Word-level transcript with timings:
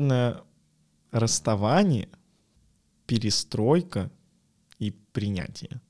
наверное, 0.00 0.42
расставание, 1.12 2.08
перестройка 3.06 4.10
и 4.78 4.90
принятие. 4.90 5.80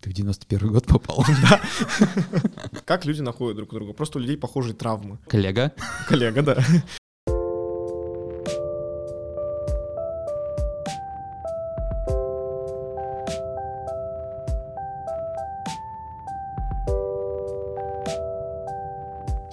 Ты 0.00 0.10
в 0.10 0.12
91 0.12 0.72
год 0.72 0.86
попал? 0.86 1.24
Да. 1.42 1.60
Как 2.84 3.04
люди 3.04 3.22
находят 3.22 3.56
друг 3.56 3.70
друга? 3.70 3.92
Просто 3.92 4.18
у 4.18 4.20
людей 4.20 4.36
похожие 4.36 4.74
травмы. 4.74 5.18
Коллега? 5.26 5.72
Коллега, 6.06 6.42
да. 6.42 6.64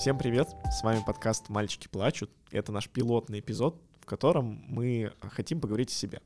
Всем 0.06 0.20
привет! 0.20 0.50
С 0.72 0.84
вами 0.84 1.02
подкаст 1.04 1.50
«Мальчики 1.50 1.88
плачут». 1.88 2.30
Это 2.52 2.72
наш 2.72 2.88
пилотный 2.88 3.40
эпизод, 3.40 3.82
в 4.00 4.06
котором 4.06 4.64
мы 4.68 5.12
хотим 5.20 5.60
поговорить 5.60 5.90
о 5.90 5.96
себе. 5.96 6.22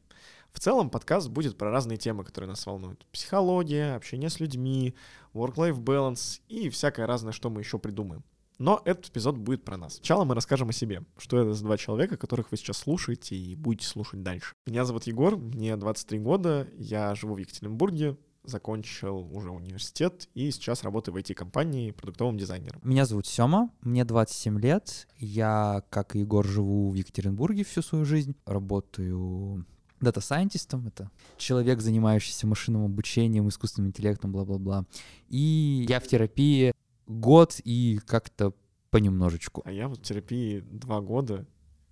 В 0.52 0.60
целом 0.60 0.90
подкаст 0.90 1.30
будет 1.30 1.58
про 1.58 1.72
разные 1.72 1.98
темы, 1.98 2.26
которые 2.26 2.50
нас 2.50 2.66
волнуют. 2.66 3.06
Психология, 3.14 3.96
общение 3.96 4.30
с 4.30 4.42
людьми, 4.42 4.96
work-life 5.34 5.82
balance 5.82 6.42
и 6.50 6.68
всякое 6.68 7.08
разное, 7.08 7.32
что 7.32 7.50
мы 7.50 7.62
еще 7.62 7.80
придумаем. 7.80 8.26
Но 8.58 8.82
этот 8.84 9.12
эпизод 9.12 9.38
будет 9.38 9.64
про 9.64 9.78
нас. 9.78 9.96
Сначала 9.96 10.26
мы 10.26 10.36
расскажем 10.36 10.68
о 10.68 10.74
себе, 10.74 11.04
что 11.18 11.40
это 11.40 11.54
за 11.54 11.64
два 11.64 11.78
человека, 11.78 12.18
которых 12.18 12.52
вы 12.52 12.58
сейчас 12.58 12.80
слушаете 12.80 13.38
и 13.38 13.56
будете 13.56 13.88
слушать 13.88 14.22
дальше. 14.22 14.56
Меня 14.68 14.84
зовут 14.84 15.04
Егор, 15.04 15.38
мне 15.38 15.78
23 15.78 16.20
года, 16.20 16.68
я 16.76 17.16
живу 17.16 17.36
в 17.36 17.38
Екатеринбурге, 17.38 18.18
закончил 18.44 19.28
уже 19.36 19.52
университет 19.52 20.30
и 20.34 20.52
сейчас 20.52 20.84
работаю 20.84 21.16
в 21.16 21.18
IT-компании 21.18 21.92
продуктовым 21.92 22.38
дизайнером. 22.38 22.80
Меня 22.84 23.06
зовут 23.06 23.28
Сёма, 23.28 23.72
мне 23.82 24.06
27 24.06 24.60
лет. 24.60 25.08
Я, 25.18 25.84
как 25.90 26.16
и 26.16 26.20
Егор, 26.20 26.46
живу 26.46 26.90
в 26.92 26.96
Екатеринбурге 26.96 27.64
всю 27.64 27.82
свою 27.82 28.06
жизнь. 28.06 28.36
Работаю 28.46 29.66
дата-сайентистом, 30.02 30.88
это 30.88 31.12
человек, 31.38 31.82
занимающийся 31.82 32.48
машинным 32.48 32.86
обучением, 32.86 33.50
искусственным 33.50 33.90
интеллектом, 33.90 34.32
бла-бла-бла. 34.32 34.86
И 35.28 35.86
я 35.90 36.00
в 36.00 36.08
терапии 36.08 36.74
год 37.08 37.60
и 37.64 38.00
как-то 38.06 38.54
понемножечку. 38.92 39.62
А 39.66 39.72
я 39.72 39.88
в 39.88 39.98
терапии 39.98 40.62
два 40.62 41.02
года 41.02 41.46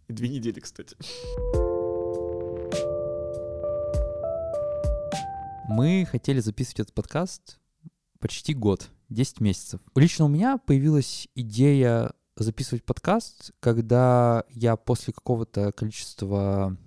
и 0.07 0.13
две 0.13 0.29
недели, 0.29 0.59
кстати. 0.59 0.95
Мы 5.67 6.07
хотели 6.09 6.39
записывать 6.39 6.79
этот 6.79 6.93
подкаст 6.93 7.59
почти 8.19 8.53
год, 8.53 8.89
10 9.09 9.41
месяцев. 9.41 9.81
Лично 9.95 10.23
у 10.23 10.29
меня 10.29 10.57
появилась 10.57 11.27
идея 11.35 12.13
записывать 12.37 12.85
подкаст, 12.85 13.51
когда 13.59 14.45
я 14.49 14.77
после 14.77 15.13
какого-то 15.13 15.73
количества 15.73 16.77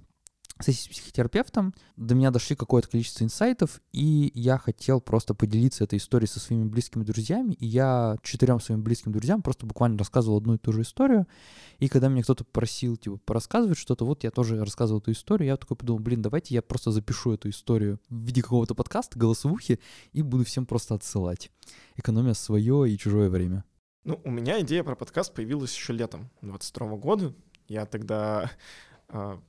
сессии 0.64 0.84
с 0.84 0.89
психотерапевтом, 0.89 1.75
до 1.97 2.14
меня 2.14 2.30
дошли 2.30 2.56
какое-то 2.56 2.89
количество 2.89 3.25
инсайтов, 3.25 3.80
и 3.92 4.30
я 4.34 4.58
хотел 4.58 5.00
просто 5.00 5.34
поделиться 5.34 5.84
этой 5.84 5.98
историей 5.98 6.28
со 6.28 6.41
своими 6.41 6.64
близкими 6.64 7.02
друзьями, 7.02 7.55
и 7.55 7.67
я 7.67 8.17
четырем 8.22 8.61
своим 8.61 8.83
близким 8.83 9.12
друзьям 9.12 9.42
просто 9.42 9.67
буквально 9.67 9.98
рассказывал 9.98 10.39
одну 10.39 10.55
и 10.55 10.58
ту 10.58 10.72
же 10.72 10.83
историю, 10.83 11.27
и 11.78 11.89
когда 11.89 12.08
меня 12.08 12.22
кто-то 12.22 12.44
просил, 12.44 12.97
типа, 12.97 13.19
порассказывать 13.19 13.78
что-то, 13.78 14.05
вот 14.05 14.25
я 14.25 14.30
тоже 14.30 14.58
рассказывал 14.62 15.00
эту 15.00 15.12
историю, 15.12 15.48
я 15.48 15.56
такой 15.56 15.77
подумал, 15.77 16.00
блин, 16.00 16.22
давайте 16.22 16.55
я 16.55 16.62
просто 16.62 16.91
запишу 16.91 17.33
эту 17.33 17.50
историю 17.50 18.00
в 18.08 18.24
виде 18.24 18.42
какого-то 18.42 18.74
подкаста, 18.74 19.19
голосовухи, 19.19 19.80
и 20.12 20.22
буду 20.22 20.45
всем 20.45 20.67
просто 20.67 20.95
отсылать, 20.95 21.50
экономя 21.97 22.34
свое 22.34 22.91
и 22.91 22.98
чужое 22.98 23.28
время. 23.30 23.64
Ну, 24.05 24.20
у 24.24 24.30
меня 24.30 24.61
идея 24.62 24.83
про 24.83 24.97
подкаст 24.97 25.34
появилась 25.34 25.74
еще 25.74 25.92
летом 25.92 26.30
22 26.41 26.97
года. 26.97 27.34
Я 27.69 27.84
тогда 27.84 28.50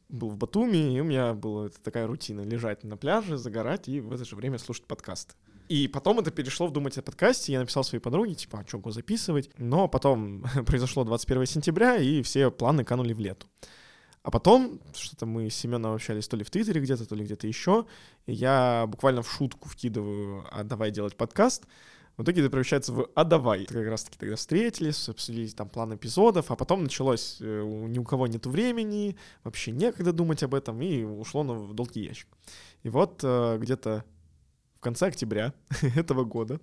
был 0.09 0.29
в 0.29 0.37
Батуми, 0.37 0.95
и 0.95 0.99
у 0.99 1.03
меня 1.03 1.33
была 1.33 1.69
такая 1.83 2.07
рутина— 2.07 2.41
лежать 2.41 2.83
на 2.83 2.97
пляже, 2.97 3.37
загорать 3.37 3.87
и 3.87 3.99
в 3.99 4.13
это 4.13 4.25
же 4.25 4.35
время 4.35 4.57
слушать 4.57 4.85
подкасты. 4.85 5.35
И 5.69 5.87
потом 5.87 6.19
это 6.19 6.31
перешло 6.31 6.67
в 6.67 6.71
думать 6.71 6.97
о 6.97 7.01
подкасте, 7.01 7.53
я 7.53 7.59
написал 7.59 7.83
своей 7.83 8.01
подруге, 8.01 8.35
типа, 8.35 8.59
а 8.59 8.67
что, 8.67 8.79
го 8.79 8.91
записывать? 8.91 9.49
Но 9.57 9.87
потом 9.87 10.43
произошло 10.65 11.03
21 11.03 11.45
сентября, 11.45 11.95
и 11.97 12.21
все 12.21 12.51
планы 12.51 12.83
канули 12.83 13.13
в 13.13 13.19
лету. 13.19 13.47
А 14.23 14.29
потом, 14.29 14.81
что-то 14.93 15.25
мы 15.25 15.49
с 15.49 15.55
Семеном 15.55 15.93
общались 15.93 16.27
то 16.27 16.37
ли 16.37 16.43
в 16.43 16.51
Твиттере 16.51 16.81
где-то, 16.81 17.05
то 17.05 17.15
ли 17.15 17.23
где-то 17.23 17.47
еще, 17.47 17.85
и 18.25 18.33
я 18.33 18.85
буквально 18.87 19.21
в 19.23 19.31
шутку 19.31 19.69
вкидываю, 19.69 20.45
а 20.51 20.63
давай 20.63 20.91
делать 20.91 21.15
подкаст— 21.15 21.65
в 22.21 22.23
итоге 22.23 22.41
это 22.41 22.51
превращается 22.51 22.93
в 22.93 23.09
«а 23.15 23.23
давай». 23.23 23.65
Как 23.65 23.87
раз-таки 23.87 24.15
тогда 24.15 24.35
встретились, 24.35 25.09
обсудили 25.09 25.47
там 25.47 25.67
план 25.67 25.95
эпизодов, 25.95 26.51
а 26.51 26.55
потом 26.55 26.83
началось 26.83 27.37
э, 27.39 27.63
ни 27.63 27.97
у 27.97 28.03
кого 28.03 28.27
нету 28.27 28.51
времени, 28.51 29.17
вообще 29.43 29.71
некогда 29.71 30.13
думать 30.13 30.43
об 30.43 30.53
этом, 30.53 30.79
и 30.83 31.03
ушло 31.03 31.41
на 31.41 31.55
в 31.55 31.73
долгий 31.73 32.03
ящик. 32.03 32.27
И 32.83 32.89
вот 32.89 33.21
э, 33.23 33.57
где-то 33.59 34.05
в 34.75 34.81
конце 34.81 35.07
октября 35.07 35.55
этого 35.95 36.23
года 36.23 36.59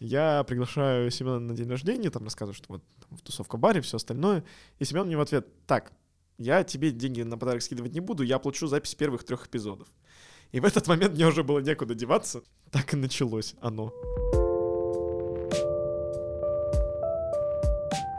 я 0.00 0.44
приглашаю 0.44 1.10
Семена 1.10 1.40
на 1.40 1.54
день 1.54 1.68
рождения, 1.68 2.08
там 2.08 2.24
рассказываю, 2.24 2.54
что 2.54 2.72
вот 2.72 2.82
там, 3.06 3.18
в 3.18 3.20
тусовка-баре, 3.20 3.82
все 3.82 3.98
остальное, 3.98 4.44
и 4.78 4.86
Семен 4.86 5.08
мне 5.08 5.18
в 5.18 5.20
ответ, 5.20 5.46
так, 5.66 5.92
я 6.38 6.64
тебе 6.64 6.90
деньги 6.90 7.20
на 7.20 7.36
подарок 7.36 7.60
скидывать 7.60 7.92
не 7.92 8.00
буду, 8.00 8.22
я 8.22 8.36
оплачу 8.36 8.66
запись 8.66 8.94
первых 8.94 9.24
трех 9.24 9.46
эпизодов. 9.46 9.88
И 10.52 10.60
в 10.60 10.64
этот 10.64 10.86
момент 10.86 11.12
мне 11.12 11.26
уже 11.26 11.44
было 11.44 11.58
некуда 11.58 11.94
деваться, 11.94 12.42
так 12.70 12.94
и 12.94 12.96
началось 12.96 13.54
оно. 13.60 13.92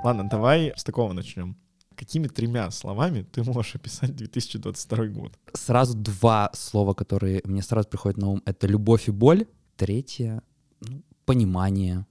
Ладно, 0.03 0.30
давай 0.30 0.74
с 0.75 0.84
такого 0.84 1.14
начнем. 1.14 1.56
Какими 1.96 2.28
тремя 2.28 2.69
словами 2.72 3.22
ты 3.22 3.44
можешь 3.44 3.75
описать 3.75 4.16
2022 4.16 5.06
год? 5.08 5.40
Сразу 5.53 5.96
два 5.96 6.50
слова, 6.53 6.94
которые 6.94 7.41
мне 7.46 7.62
сразу 7.62 7.88
приходят 7.88 8.18
на 8.18 8.30
ум. 8.30 8.42
Это 8.46 8.68
любовь 8.68 9.08
и 9.08 9.12
боль. 9.12 9.46
Третье 9.78 10.42
ну,— 10.81 11.02
понимание. 11.25 12.06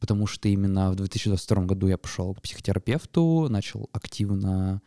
Потому 0.00 0.26
что 0.26 0.48
именно 0.48 0.90
в 0.90 0.94
2022 0.94 1.64
году 1.64 1.88
я 1.88 1.98
пошел 1.98 2.34
к 2.34 2.40
психотерапевту, 2.40 3.48
начал 3.50 3.90
активно 3.92 4.80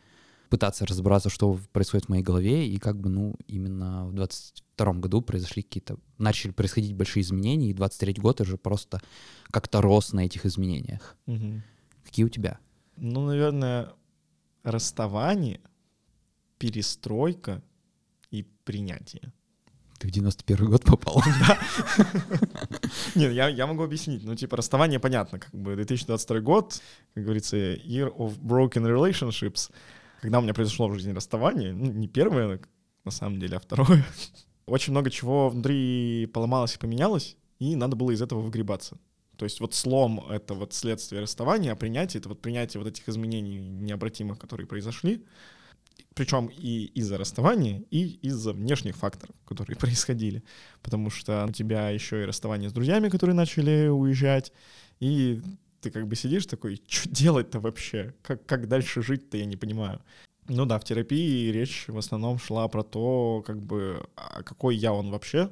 пытаться 0.50 0.84
разобраться, 0.84 1.30
что 1.30 1.58
происходит 1.72 2.06
в 2.06 2.08
моей 2.10 2.22
голове, 2.22 2.68
и 2.68 2.78
как 2.78 2.98
бы, 2.98 3.08
ну, 3.08 3.36
именно 3.46 4.06
в 4.08 4.12
22 4.12 4.92
году 4.94 5.22
произошли 5.22 5.62
какие-то, 5.62 5.96
начали 6.18 6.50
происходить 6.50 6.94
большие 6.94 7.22
изменения, 7.22 7.70
и 7.70 7.74
23 7.74 8.14
год 8.14 8.40
уже 8.40 8.56
просто 8.56 9.00
как-то 9.50 9.80
рос 9.80 10.12
на 10.12 10.26
этих 10.26 10.44
изменениях. 10.44 11.16
Угу. 11.26 11.62
Какие 12.04 12.26
у 12.26 12.28
тебя? 12.28 12.58
Ну, 12.96 13.26
наверное, 13.26 13.92
расставание, 14.64 15.60
перестройка 16.58 17.62
и 18.32 18.42
принятие. 18.64 19.32
Ты 19.98 20.08
в 20.08 20.10
91 20.10 20.70
год 20.70 20.84
попал? 20.84 21.22
Да. 21.40 21.58
Нет, 23.14 23.32
я, 23.32 23.48
я 23.48 23.66
могу 23.66 23.82
объяснить. 23.82 24.24
Ну, 24.24 24.34
типа, 24.34 24.56
расставание 24.56 24.98
понятно. 24.98 25.38
Как 25.38 25.54
бы 25.54 25.74
2022 25.76 26.40
год, 26.40 26.80
как 27.14 27.24
говорится, 27.24 27.56
year 27.56 28.10
of 28.16 28.38
broken 28.40 28.84
relationships 28.84 29.70
когда 30.20 30.38
у 30.38 30.42
меня 30.42 30.54
произошло 30.54 30.88
в 30.88 30.94
жизни 30.94 31.12
расставание, 31.12 31.72
ну, 31.72 31.90
не 31.90 32.08
первое, 32.08 32.60
на 33.04 33.10
самом 33.10 33.40
деле, 33.40 33.56
а 33.56 33.60
второе, 33.60 34.04
очень 34.66 34.92
много 34.92 35.10
чего 35.10 35.48
внутри 35.48 36.26
поломалось 36.32 36.76
и 36.76 36.78
поменялось, 36.78 37.36
и 37.58 37.76
надо 37.76 37.96
было 37.96 38.10
из 38.10 38.22
этого 38.22 38.40
выгребаться. 38.40 38.98
То 39.36 39.44
есть 39.44 39.60
вот 39.60 39.74
слом— 39.74 40.26
это 40.30 40.52
вот 40.52 40.74
следствие 40.74 41.22
расставания, 41.22 41.72
а 41.72 41.76
принятие— 41.76 42.18
это 42.20 42.28
вот 42.28 42.42
принятие 42.42 42.82
вот 42.82 42.88
этих 42.88 43.08
изменений 43.08 43.58
необратимых, 43.58 44.38
которые 44.38 44.66
произошли, 44.66 45.24
причем 46.14 46.48
и 46.48 46.84
из-за 46.94 47.16
расставания, 47.16 47.82
и 47.90 48.18
из-за 48.20 48.52
внешних 48.52 48.96
факторов, 48.96 49.34
которые 49.46 49.76
происходили. 49.78 50.42
Потому 50.82 51.08
что 51.08 51.46
у 51.48 51.52
тебя 51.52 51.88
еще 51.88 52.22
и 52.22 52.26
расставание 52.26 52.68
с 52.68 52.72
друзьями, 52.74 53.08
которые 53.08 53.34
начали 53.34 53.88
уезжать, 53.88 54.52
и 54.98 55.40
ты 55.80 55.90
как 55.90 56.06
бы 56.06 56.16
сидишь 56.16 56.46
такой, 56.46 56.80
что 56.88 57.08
делать-то 57.08 57.60
вообще? 57.60 58.14
Как, 58.22 58.44
как 58.46 58.68
дальше 58.68 59.02
жить-то, 59.02 59.36
я 59.36 59.46
не 59.46 59.56
понимаю. 59.56 60.00
Ну 60.48 60.66
да, 60.66 60.78
в 60.78 60.84
терапии 60.84 61.50
речь 61.50 61.84
в 61.88 61.96
основном 61.96 62.38
шла 62.38 62.66
про 62.68 62.82
то, 62.82 63.42
как 63.46 63.62
бы, 63.62 64.04
а 64.16 64.42
какой 64.42 64.76
я 64.76 64.92
он 64.92 65.10
вообще, 65.10 65.50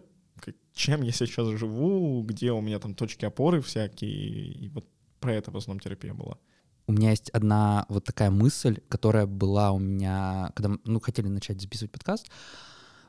чем 0.78 1.02
я 1.02 1.12
сейчас 1.12 1.48
живу, 1.58 2.22
где 2.22 2.52
у 2.52 2.60
меня 2.60 2.78
там 2.78 2.94
точки 2.94 3.24
опоры 3.24 3.60
всякие, 3.60 4.10
и 4.10 4.68
вот 4.68 4.86
про 5.20 5.34
это 5.34 5.50
в 5.50 5.56
основном 5.56 5.80
терапия 5.80 6.14
была. 6.14 6.38
У 6.86 6.92
меня 6.92 7.10
есть 7.10 7.28
одна 7.30 7.84
вот 7.88 8.04
такая 8.04 8.30
мысль, 8.30 8.80
которая 8.88 9.26
была 9.26 9.72
у 9.72 9.78
меня, 9.78 10.52
когда 10.54 10.70
мы 10.70 10.78
ну, 10.84 11.00
хотели 11.00 11.26
начать 11.26 11.60
записывать 11.60 11.90
подкаст, 11.90 12.30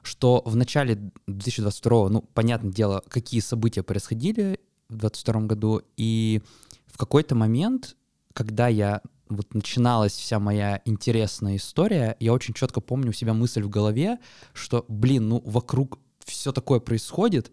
что 0.02 0.42
в 0.46 0.56
начале 0.56 1.12
2022, 1.28 2.10
ну, 2.10 2.22
понятное 2.34 2.72
дело, 2.72 3.04
какие 3.08 3.40
события 3.40 3.84
происходили 3.84 4.60
в 4.90 4.98
2022 4.98 5.42
году, 5.42 5.82
и 5.96 6.42
в 6.92 6.98
какой-то 6.98 7.36
момент, 7.36 7.96
когда 8.34 8.68
я 8.68 9.02
вот 9.30 9.54
начиналась 9.54 10.14
вся 10.14 10.40
моя 10.40 10.82
интересная 10.86 11.58
история, 11.58 12.16
я 12.20 12.34
очень 12.34 12.54
четко 12.54 12.82
помню 12.82 13.10
у 13.10 13.14
себя 13.14 13.34
мысль 13.34 13.62
в 13.62 13.70
голове, 13.70 14.18
что, 14.54 14.86
блин, 14.88 15.30
ну 15.30 15.42
вокруг 15.46 16.00
все 16.26 16.52
такое 16.52 16.80
происходит, 16.80 17.52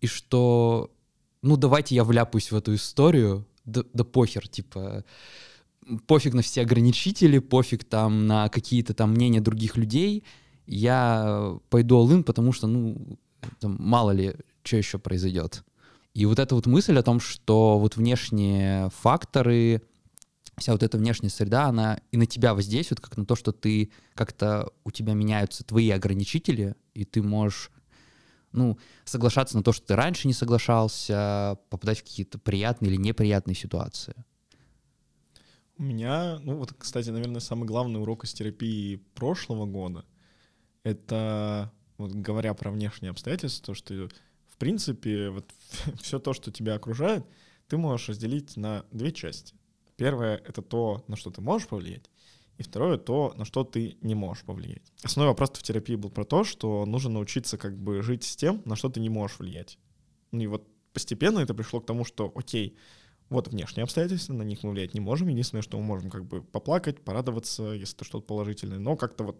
и 0.00 0.06
что, 0.06 0.90
ну 1.42 1.56
давайте 1.56 1.94
я 1.94 2.04
вляпаюсь 2.04 2.52
в 2.52 2.56
эту 2.56 2.74
историю, 2.74 3.46
да, 3.64 3.82
да 3.92 4.04
похер, 4.04 4.46
типа, 4.46 5.04
пофиг 6.06 6.34
на 6.34 6.42
все 6.42 6.62
ограничители, 6.62 7.38
пофиг 7.38 7.84
там 7.84 8.26
на 8.26 8.48
какие-то 8.48 8.94
там 8.94 9.12
мнения 9.12 9.40
других 9.40 9.76
людей, 9.76 10.24
я 10.66 11.58
пойду 11.70 11.96
all 11.96 12.22
потому 12.24 12.52
что, 12.52 12.66
ну, 12.66 13.18
там, 13.60 13.76
мало 13.78 14.10
ли, 14.10 14.34
что 14.62 14.76
еще 14.76 14.98
произойдет. 14.98 15.64
И 16.16 16.24
вот 16.24 16.38
эта 16.38 16.54
вот 16.54 16.64
мысль 16.64 16.96
о 16.96 17.02
том, 17.02 17.20
что 17.20 17.78
вот 17.78 17.96
внешние 17.96 18.88
факторы, 18.88 19.82
вся 20.56 20.72
вот 20.72 20.82
эта 20.82 20.96
внешняя 20.96 21.28
среда, 21.28 21.66
она 21.66 22.00
и 22.10 22.16
на 22.16 22.24
тебя 22.24 22.54
воздействует, 22.54 23.02
как 23.02 23.18
на 23.18 23.26
то, 23.26 23.36
что 23.36 23.52
ты 23.52 23.92
как-то 24.14 24.72
у 24.82 24.90
тебя 24.90 25.12
меняются 25.12 25.62
твои 25.62 25.90
ограничители, 25.90 26.74
и 26.94 27.04
ты 27.04 27.22
можешь 27.22 27.70
ну, 28.52 28.78
соглашаться 29.04 29.58
на 29.58 29.62
то, 29.62 29.72
что 29.72 29.88
ты 29.88 29.94
раньше 29.94 30.26
не 30.26 30.32
соглашался, 30.32 31.58
попадать 31.68 31.98
в 31.98 32.04
какие-то 32.04 32.38
приятные 32.38 32.92
или 32.92 32.96
неприятные 32.96 33.54
ситуации. 33.54 34.14
У 35.76 35.82
меня, 35.82 36.38
ну 36.38 36.56
вот, 36.56 36.72
кстати, 36.78 37.10
наверное, 37.10 37.40
самый 37.40 37.66
главный 37.66 38.00
урок 38.00 38.24
из 38.24 38.32
терапии 38.32 39.02
прошлого 39.14 39.66
года— 39.66 40.06
это, 40.82 41.70
вот 41.98 42.12
говоря 42.12 42.54
про 42.54 42.70
внешние 42.70 43.10
обстоятельства, 43.10 43.66
то, 43.66 43.74
что, 43.74 44.08
в 44.56 44.58
принципе, 44.58 45.28
вот 45.28 45.50
все 46.00 46.18
то, 46.18 46.32
что 46.32 46.50
тебя 46.50 46.74
окружает, 46.74 47.26
ты 47.68 47.76
можешь 47.76 48.08
разделить 48.08 48.56
на 48.56 48.86
две 48.90 49.12
части. 49.12 49.54
Первое— 49.96 50.36
это 50.46 50.62
то, 50.62 51.04
на 51.08 51.16
что 51.16 51.30
ты 51.30 51.42
можешь 51.42 51.68
повлиять, 51.68 52.10
и 52.56 52.62
второе— 52.62 52.96
то, 52.98 53.34
на 53.36 53.44
что 53.44 53.64
ты 53.64 53.98
не 54.00 54.14
можешь 54.14 54.44
повлиять. 54.44 54.92
Основной 55.02 55.32
вопрос 55.32 55.50
в 55.50 55.62
терапии 55.62 55.94
был 55.94 56.10
про 56.10 56.24
то, 56.24 56.42
что 56.42 56.86
нужно 56.86 57.10
научиться 57.10 57.58
как 57.58 57.76
бы 57.78 58.02
жить 58.02 58.24
с 58.24 58.34
тем, 58.34 58.62
на 58.64 58.76
что 58.76 58.88
ты 58.88 58.98
не 59.00 59.10
можешь 59.10 59.38
влиять. 59.38 59.78
Ну 60.32 60.40
и 60.40 60.46
вот 60.46 60.66
постепенно 60.94 61.40
это 61.40 61.54
пришло 61.54 61.80
к 61.80 61.86
тому, 61.86 62.04
что, 62.04 62.32
окей, 62.34 62.78
вот 63.28 63.48
внешние 63.48 63.84
обстоятельства, 63.84 64.32
на 64.32 64.42
них 64.42 64.62
мы 64.62 64.70
влиять 64.70 64.94
не 64.94 65.00
можем. 65.00 65.28
Единственное, 65.28 65.62
что 65.62 65.76
мы 65.78 65.84
можем 65.84 66.10
как 66.10 66.24
бы 66.24 66.42
поплакать, 66.42 67.04
порадоваться, 67.04 67.72
если 67.72 67.94
это 67.94 68.04
что-то 68.06 68.24
положительное. 68.26 68.78
Но 68.78 68.96
как-то 68.96 69.24
вот, 69.24 69.38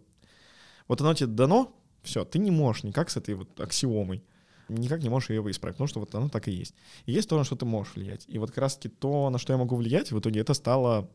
вот 0.89 1.01
оно 1.01 1.15
тебе 1.15 1.29
дано, 1.29 1.75
все, 2.03 2.27
ты 2.27 2.39
не 2.39 2.51
можешь 2.51 2.83
никак 2.83 3.09
с 3.09 3.17
этой 3.17 3.35
вот 3.35 3.59
аксиомой, 3.59 4.23
никак 4.69 5.03
не 5.03 5.09
можешь 5.09 5.31
ее 5.31 5.43
исправить, 5.51 5.77
потому 5.77 5.89
что 5.89 6.01
вот 6.01 6.15
оно 6.15 6.29
так 6.29 6.49
и 6.49 6.53
есть. 6.53 6.75
И 7.05 7.13
есть 7.13 7.29
то, 7.29 7.37
на 7.37 7.45
что 7.45 7.57
ты 7.57 7.65
можешь 7.65 7.95
влиять. 7.95 8.25
И 8.29 8.39
вот 8.39 8.51
как 8.51 8.59
раз-таки 8.59 8.89
то, 8.89 9.31
на 9.31 9.39
что 9.39 9.53
я 9.53 9.59
могу 9.59 9.77
влиять, 9.77 10.13
в 10.13 10.19
итоге 10.19 10.41
это 10.41 10.55
стало 10.55 11.09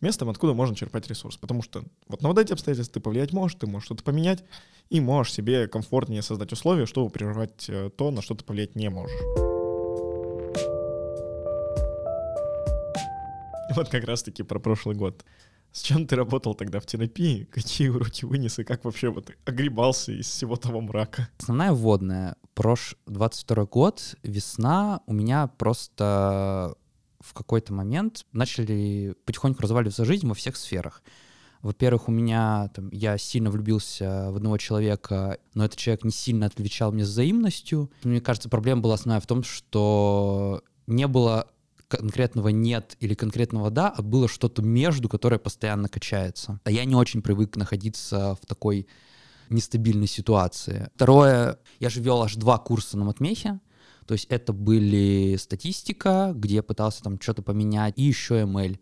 местом, 0.00 0.28
откуда 0.28 0.54
можно 0.54 0.76
черпать 0.76 1.08
ресурс. 1.08 1.36
Потому 1.36 1.62
что 1.62 1.84
вот 2.08 2.22
на 2.22 2.28
вот 2.28 2.38
эти 2.38 2.52
обстоятельства 2.52 2.94
ты 2.94 3.00
повлиять 3.00 3.32
можешь, 3.32 3.58
ты 3.58 3.66
можешь 3.66 3.86
что-то 3.86 4.04
поменять, 4.04 4.44
и 4.90 5.00
можешь 5.00 5.32
себе 5.32 5.66
комфортнее 5.66 6.22
создать 6.22 6.52
условия, 6.52 6.86
чтобы 6.86 7.10
прервать 7.10 7.66
э, 7.68 7.90
то, 7.96 8.10
на 8.10 8.22
что 8.22 8.34
ты 8.34 8.44
повлиять 8.44 8.76
не 8.76 8.90
можешь. 8.90 9.14
Вот 13.74 13.88
как 13.88 14.04
раз-таки 14.04 14.42
про 14.42 14.60
прошлый 14.60 14.94
год. 14.94 15.24
С 15.72 15.82
чем 15.82 16.06
ты 16.06 16.14
работал 16.14 16.54
тогда 16.54 16.78
в 16.78 16.86
терапии? 16.86 17.44
Какие 17.50 17.88
уроки 17.88 18.24
вынес 18.24 18.60
и 18.60 18.64
как 18.64 18.84
вообще 18.84 19.08
вот 19.08 19.32
огребался 19.44 20.12
из 20.12 20.26
всего 20.26 20.54
того 20.54 20.80
мрака? 20.80 21.28
Основная 21.38 21.72
вводная. 21.72 22.36
Прош 22.54 22.96
22 23.06 23.64
год, 23.64 24.14
весна, 24.22 25.00
у 25.06 25.12
меня 25.12 25.48
просто 25.48 26.76
в 27.18 27.34
какой-то 27.34 27.72
момент 27.72 28.26
начали 28.32 29.16
потихоньку 29.24 29.62
разваливаться 29.62 30.04
жизнь 30.04 30.28
во 30.28 30.34
всех 30.34 30.56
сферах. 30.56 31.02
Во-первых, 31.62 32.08
у 32.08 32.12
меня 32.12 32.70
там, 32.74 32.90
я 32.92 33.18
сильно 33.18 33.50
влюбился 33.50 34.30
в 34.30 34.36
одного 34.36 34.58
человека, 34.58 35.38
но 35.54 35.64
этот 35.64 35.78
человек 35.78 36.04
не 36.04 36.12
сильно 36.12 36.46
отвечал 36.46 36.92
мне 36.92 37.02
взаимностью. 37.02 37.90
Мне 38.04 38.20
кажется, 38.20 38.48
проблема 38.48 38.82
была 38.82 38.94
основная 38.94 39.20
в 39.20 39.26
том, 39.26 39.42
что 39.42 40.62
не 40.86 41.08
было 41.08 41.48
конкретного 41.88 42.48
нет 42.48 42.96
или 43.00 43.14
конкретного 43.14 43.70
да, 43.70 43.88
а 43.88 44.02
было 44.02 44.28
что-то 44.28 44.62
между, 44.62 45.08
которое 45.08 45.38
постоянно 45.38 45.88
качается. 45.88 46.60
А 46.64 46.70
я 46.70 46.84
не 46.84 46.94
очень 46.94 47.22
привык 47.22 47.56
находиться 47.56 48.36
в 48.40 48.46
такой 48.46 48.86
нестабильной 49.50 50.06
ситуации. 50.06 50.88
Второе, 50.94 51.58
я 51.80 51.90
же 51.90 52.00
вел 52.00 52.22
аж 52.22 52.36
два 52.36 52.58
курса 52.58 52.96
на 52.96 53.04
матмехе, 53.04 53.60
то 54.06 54.12
есть 54.12 54.26
это 54.26 54.52
были 54.52 55.36
статистика, 55.36 56.32
где 56.34 56.56
я 56.56 56.62
пытался 56.62 57.02
там 57.02 57.20
что-то 57.20 57.42
поменять, 57.42 57.94
и 57.96 58.02
еще 58.02 58.42
ML. 58.42 58.78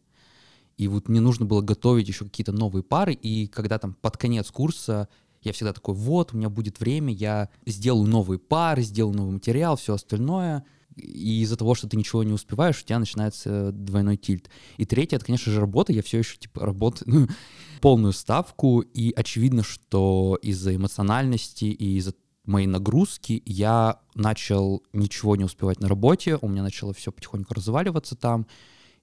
И 0.79 0.89
вот 0.89 1.09
мне 1.09 1.21
нужно 1.21 1.47
было 1.47 1.61
готовить 1.61 2.09
еще 2.09 2.25
какие-то 2.25 2.53
новые 2.53 2.83
пары, 2.83 3.13
и 3.13 3.47
когда 3.47 3.79
там 3.79 3.95
под 3.95 4.17
конец 4.17 4.51
курса 4.51 5.09
я 5.43 5.53
всегда 5.53 5.73
такой, 5.73 5.95
вот, 5.95 6.33
у 6.33 6.37
меня 6.37 6.49
будет 6.49 6.81
время, 6.81 7.13
я 7.13 7.49
сделаю 7.67 8.09
новые 8.09 8.39
пары, 8.39 8.83
сделаю 8.83 9.17
новый 9.17 9.35
материал, 9.35 9.77
все 9.77 9.95
остальное— 9.95 10.65
и 10.97 11.43
из-за 11.43 11.57
того, 11.57 11.75
что 11.75 11.89
ты 11.89 11.97
ничего 11.97 12.23
не 12.23 12.33
успеваешь, 12.33 12.81
у 12.81 12.85
тебя 12.85 12.99
начинается 12.99 13.73
двойной 13.73 14.17
тильт. 14.17 14.51
И 14.77 14.85
третье, 14.85 15.17
это, 15.17 15.27
конечно 15.27 15.53
же, 15.53 15.61
работа. 15.61 15.93
Я 15.93 16.03
все 16.03 16.19
еще, 16.19 16.37
типа, 16.37 16.65
работаю 16.65 17.09
ну, 17.11 17.29
полную 17.81 18.13
ставку, 18.13 18.81
и 18.81 19.13
очевидно, 19.15 19.63
что 19.63 20.39
из-за 20.43 20.75
эмоциональности 20.77 21.65
и 21.67 21.97
из-за 21.99 22.15
моей 22.45 22.67
нагрузки 22.67 23.43
я 23.47 24.01
начал 24.15 24.83
ничего 24.93 25.37
не 25.37 25.45
успевать 25.45 25.81
на 25.81 25.89
работе, 25.89 26.39
у 26.41 26.49
меня 26.49 26.63
начало 26.63 26.93
все 26.93 27.13
потихоньку 27.13 27.55
разваливаться 27.55 28.17
там, 28.17 28.47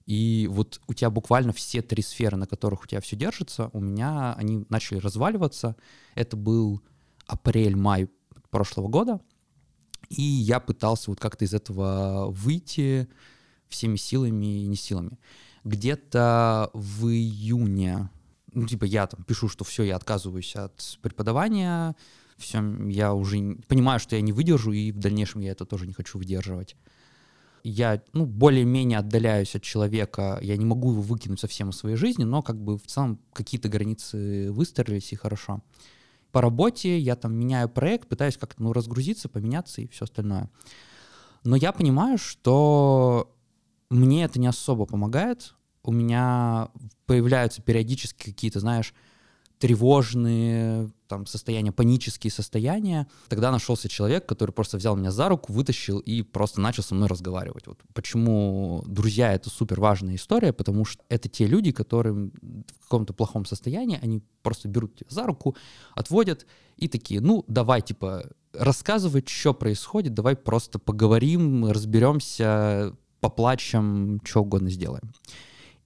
и 0.06 0.48
вот 0.50 0.80
у 0.88 0.94
тебя 0.94 1.10
буквально 1.10 1.52
все 1.52 1.82
три 1.82 2.02
сферы, 2.02 2.36
на 2.36 2.46
которых 2.46 2.82
у 2.82 2.86
тебя 2.86 3.00
все 3.00 3.16
держится, 3.16 3.70
у 3.72 3.80
меня 3.80 4.34
они 4.34 4.64
начали 4.68 4.98
разваливаться. 4.98 5.76
Это 6.14 6.36
был 6.36 6.82
апрель-май 7.26 8.08
прошлого 8.50 8.88
года, 8.88 9.20
и 10.10 10.22
я 10.22 10.60
пытался 10.60 11.10
вот 11.10 11.20
как-то 11.20 11.44
из 11.44 11.54
этого 11.54 12.26
выйти 12.30 13.08
всеми 13.68 13.96
силами 13.96 14.62
и 14.62 14.66
не 14.66 14.76
силами. 14.76 15.18
Где-то 15.64 16.70
в 16.74 17.08
июне, 17.08 18.10
ну, 18.52 18.66
типа, 18.66 18.84
я 18.84 19.06
там 19.06 19.22
пишу, 19.24 19.48
что 19.48 19.64
все, 19.64 19.84
я 19.84 19.96
отказываюсь 19.96 20.56
от 20.56 20.98
преподавания, 21.00 21.94
все, 22.36 22.60
я 22.88 23.14
уже 23.14 23.56
понимаю, 23.68 24.00
что 24.00 24.16
я 24.16 24.22
не 24.22 24.32
выдержу, 24.32 24.72
и 24.72 24.90
в 24.90 24.98
дальнейшем 24.98 25.42
я 25.42 25.52
это 25.52 25.64
тоже 25.64 25.86
не 25.86 25.92
хочу 25.92 26.18
выдерживать. 26.18 26.76
Я, 27.62 28.02
ну, 28.14 28.24
более-менее 28.24 28.98
отдаляюсь 28.98 29.54
от 29.54 29.62
человека, 29.62 30.38
я 30.42 30.56
не 30.56 30.64
могу 30.64 30.92
его 30.92 31.02
выкинуть 31.02 31.38
совсем 31.38 31.70
из 31.70 31.76
своей 31.76 31.96
жизни, 31.96 32.24
но 32.24 32.42
как 32.42 32.60
бы 32.60 32.78
в 32.78 32.86
целом 32.86 33.20
какие-то 33.32 33.68
границы 33.68 34.50
выстроились, 34.50 35.12
и 35.12 35.16
хорошо 35.16 35.62
по 36.32 36.40
работе, 36.40 36.98
я 36.98 37.16
там 37.16 37.34
меняю 37.34 37.68
проект, 37.68 38.08
пытаюсь 38.08 38.36
как-то 38.36 38.62
ну, 38.62 38.72
разгрузиться, 38.72 39.28
поменяться 39.28 39.80
и 39.80 39.88
все 39.88 40.04
остальное. 40.04 40.50
Но 41.44 41.56
я 41.56 41.72
понимаю, 41.72 42.18
что 42.18 43.34
мне 43.88 44.24
это 44.24 44.38
не 44.38 44.46
особо 44.46 44.86
помогает. 44.86 45.54
У 45.82 45.92
меня 45.92 46.68
появляются 47.06 47.62
периодически 47.62 48.30
какие-то, 48.30 48.60
знаешь, 48.60 48.94
тревожные 49.60 50.90
там, 51.06 51.26
состояния, 51.26 51.70
панические 51.70 52.30
состояния. 52.30 53.06
Тогда 53.28 53.52
нашелся 53.52 53.90
человек, 53.90 54.26
который 54.26 54.52
просто 54.52 54.78
взял 54.78 54.96
меня 54.96 55.10
за 55.10 55.28
руку, 55.28 55.52
вытащил 55.52 55.98
и 55.98 56.22
просто 56.22 56.62
начал 56.62 56.82
со 56.82 56.94
мной 56.94 57.08
разговаривать. 57.08 57.66
Вот 57.66 57.78
почему 57.92 58.82
друзья— 58.86 59.32
это 59.34 59.50
супер 59.50 59.78
важная 59.78 60.14
история, 60.14 60.54
потому 60.54 60.86
что 60.86 61.04
это 61.10 61.28
те 61.28 61.46
люди, 61.46 61.72
которые 61.72 62.14
в 62.14 62.82
каком-то 62.84 63.12
плохом 63.12 63.44
состоянии, 63.44 63.98
они 64.00 64.22
просто 64.42 64.66
берут 64.66 64.96
тебя 64.96 65.10
за 65.10 65.26
руку, 65.26 65.54
отводят 65.94 66.46
и 66.78 66.88
такие, 66.88 67.20
ну, 67.20 67.44
давай, 67.46 67.82
типа, 67.82 68.24
рассказывай, 68.54 69.22
что 69.26 69.52
происходит, 69.52 70.14
давай 70.14 70.36
просто 70.36 70.78
поговорим, 70.78 71.66
разберемся, 71.66 72.96
поплачем, 73.20 74.20
что 74.24 74.40
угодно 74.40 74.70
сделаем. 74.70 75.12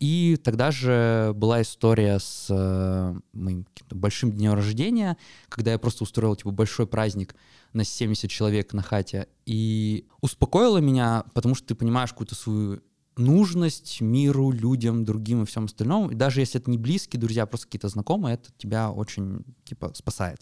И 0.00 0.36
тогда 0.42 0.70
же 0.70 1.32
была 1.34 1.62
история 1.62 2.18
с 2.18 2.46
э, 2.50 3.14
моим 3.32 3.66
большим 3.90 4.32
днем 4.32 4.54
рождения, 4.54 5.16
когда 5.48 5.72
я 5.72 5.78
просто 5.78 6.04
устроил 6.04 6.36
типа 6.36 6.50
большой 6.50 6.86
праздник 6.86 7.34
на 7.72 7.84
70 7.84 8.30
человек 8.30 8.72
на 8.72 8.82
хате. 8.82 9.28
И 9.46 10.06
успокоило 10.20 10.78
меня, 10.78 11.24
потому 11.32 11.54
что 11.54 11.68
ты 11.68 11.74
понимаешь 11.74 12.10
какую-то 12.10 12.34
свою 12.34 12.80
нужность 13.16 14.00
миру, 14.00 14.50
людям, 14.50 15.04
другим 15.04 15.42
и 15.42 15.46
всем 15.46 15.66
остальному. 15.66 16.10
И 16.10 16.14
даже 16.14 16.40
если 16.40 16.60
это 16.60 16.70
не 16.70 16.78
близкие 16.78 17.20
друзья, 17.20 17.44
а 17.44 17.46
просто 17.46 17.66
какие-то 17.66 17.88
знакомые, 17.88 18.34
это 18.34 18.50
тебя 18.58 18.90
очень 18.90 19.44
типа 19.64 19.92
спасает. 19.94 20.40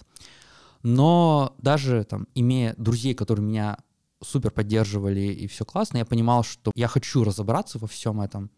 Но 0.82 1.54
даже 1.58 2.04
там, 2.04 2.26
имея 2.34 2.74
друзей, 2.76 3.14
которые 3.14 3.46
меня 3.46 3.78
супер 4.22 4.50
поддерживали 4.50 5.20
и 5.20 5.46
все 5.46 5.64
классно, 5.64 5.98
я 5.98 6.04
понимал, 6.04 6.44
что 6.44 6.72
я 6.74 6.88
хочу 6.88 7.24
разобраться 7.24 7.78
во 7.78 7.86
всем 7.86 8.20
этом. 8.20 8.50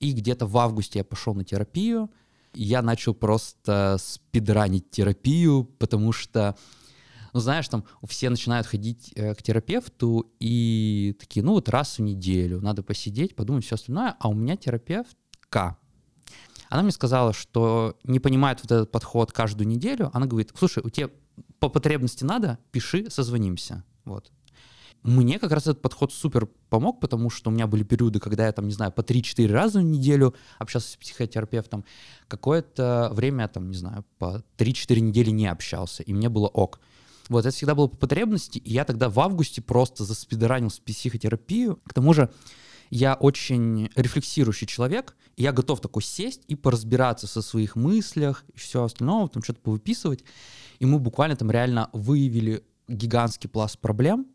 И 0.00 0.12
где-то 0.12 0.46
в 0.46 0.56
августе 0.58 1.00
я 1.00 1.04
пошел 1.04 1.34
на 1.34 1.44
терапию. 1.44 2.10
Я 2.54 2.82
начал 2.82 3.14
просто 3.14 3.96
спидранить 4.00 4.90
терапию, 4.90 5.64
потому 5.78 6.12
что, 6.12 6.56
ну 7.32 7.40
знаешь, 7.40 7.68
там 7.68 7.84
все 8.06 8.30
начинают 8.30 8.66
ходить 8.66 9.12
э, 9.14 9.34
к 9.34 9.42
терапевту 9.42 10.32
и 10.40 11.14
такие, 11.20 11.44
ну 11.44 11.52
вот 11.52 11.68
раз 11.68 11.98
в 11.98 12.02
неделю 12.02 12.60
надо 12.60 12.82
посидеть, 12.82 13.36
подумать 13.36 13.64
все 13.64 13.74
остальное, 13.74 14.16
а 14.18 14.28
у 14.28 14.34
меня 14.34 14.56
терапевтка. 14.56 15.76
Она 16.70 16.82
мне 16.82 16.92
сказала, 16.92 17.32
что 17.32 17.96
не 18.04 18.20
понимает 18.20 18.60
вот 18.62 18.72
этот 18.72 18.90
подход 18.90 19.32
каждую 19.32 19.68
неделю. 19.68 20.10
Она 20.12 20.26
говорит, 20.26 20.52
слушай, 20.54 20.82
у 20.84 20.90
тебя 20.90 21.10
по 21.58 21.68
потребности 21.68 22.24
надо, 22.24 22.58
пиши, 22.72 23.10
созвонимся. 23.10 23.84
Вот. 24.04 24.30
Мне 25.02 25.38
как 25.38 25.52
раз 25.52 25.64
этот 25.64 25.80
подход 25.80 26.12
супер 26.12 26.48
помог, 26.68 27.00
потому 27.00 27.30
что 27.30 27.50
у 27.50 27.52
меня 27.52 27.66
были 27.66 27.82
периоды, 27.82 28.18
когда 28.20 28.46
я 28.46 28.52
там, 28.52 28.66
не 28.66 28.72
знаю, 28.72 28.92
по 28.92 29.00
3-4 29.00 29.50
раза 29.50 29.78
в 29.78 29.82
неделю 29.82 30.34
общался 30.58 30.90
с 30.92 30.96
психотерапевтом. 30.96 31.84
Какое-то 32.26 33.10
время 33.12 33.48
там, 33.48 33.70
не 33.70 33.76
знаю, 33.76 34.04
по 34.18 34.42
3-4 34.58 35.00
недели 35.00 35.30
не 35.30 35.46
общался, 35.46 36.02
и 36.02 36.12
мне 36.12 36.28
было 36.28 36.48
ок. 36.48 36.80
Вот, 37.28 37.40
это 37.40 37.54
всегда 37.54 37.74
было 37.74 37.88
по 37.88 37.96
потребности, 37.96 38.58
и 38.58 38.72
я 38.72 38.84
тогда 38.84 39.08
в 39.08 39.20
августе 39.20 39.60
просто 39.60 40.04
заспидоранил 40.04 40.70
психотерапию. 40.84 41.76
К 41.84 41.92
тому 41.92 42.14
же 42.14 42.30
я 42.90 43.14
очень 43.14 43.90
рефлексирующий 43.94 44.66
человек, 44.66 45.14
и 45.36 45.42
я 45.42 45.52
готов 45.52 45.80
такой 45.80 46.02
сесть 46.02 46.42
и 46.48 46.54
поразбираться 46.54 47.26
со 47.26 47.42
своих 47.42 47.76
мыслях 47.76 48.44
и 48.54 48.58
все 48.58 48.82
остальное, 48.82 49.28
там 49.28 49.42
что-то 49.42 49.60
повыписывать. 49.60 50.24
И 50.78 50.86
мы 50.86 50.98
буквально 50.98 51.36
там 51.36 51.50
реально 51.50 51.90
выявили 51.92 52.64
гигантский 52.88 53.50
пласт 53.50 53.78
проблем, 53.78 54.26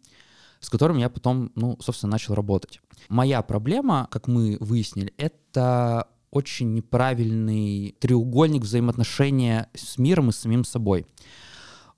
с 0.64 0.70
которым 0.70 0.98
я 0.98 1.10
потом, 1.10 1.52
ну, 1.56 1.78
собственно, 1.82 2.12
начал 2.12 2.36
работать. 2.36 2.80
Моя 3.10 3.42
проблема, 3.42 4.08
как 4.10 4.28
мы 4.28 4.58
выяснили, 4.62 5.14
это 5.18 6.08
очень 6.32 6.74
неправильный 6.74 7.96
треугольник 8.00 8.64
взаимоотношения 8.64 9.70
с 9.76 9.98
миром 9.98 10.30
и 10.30 10.32
с 10.32 10.38
самим 10.38 10.64
собой. 10.64 11.06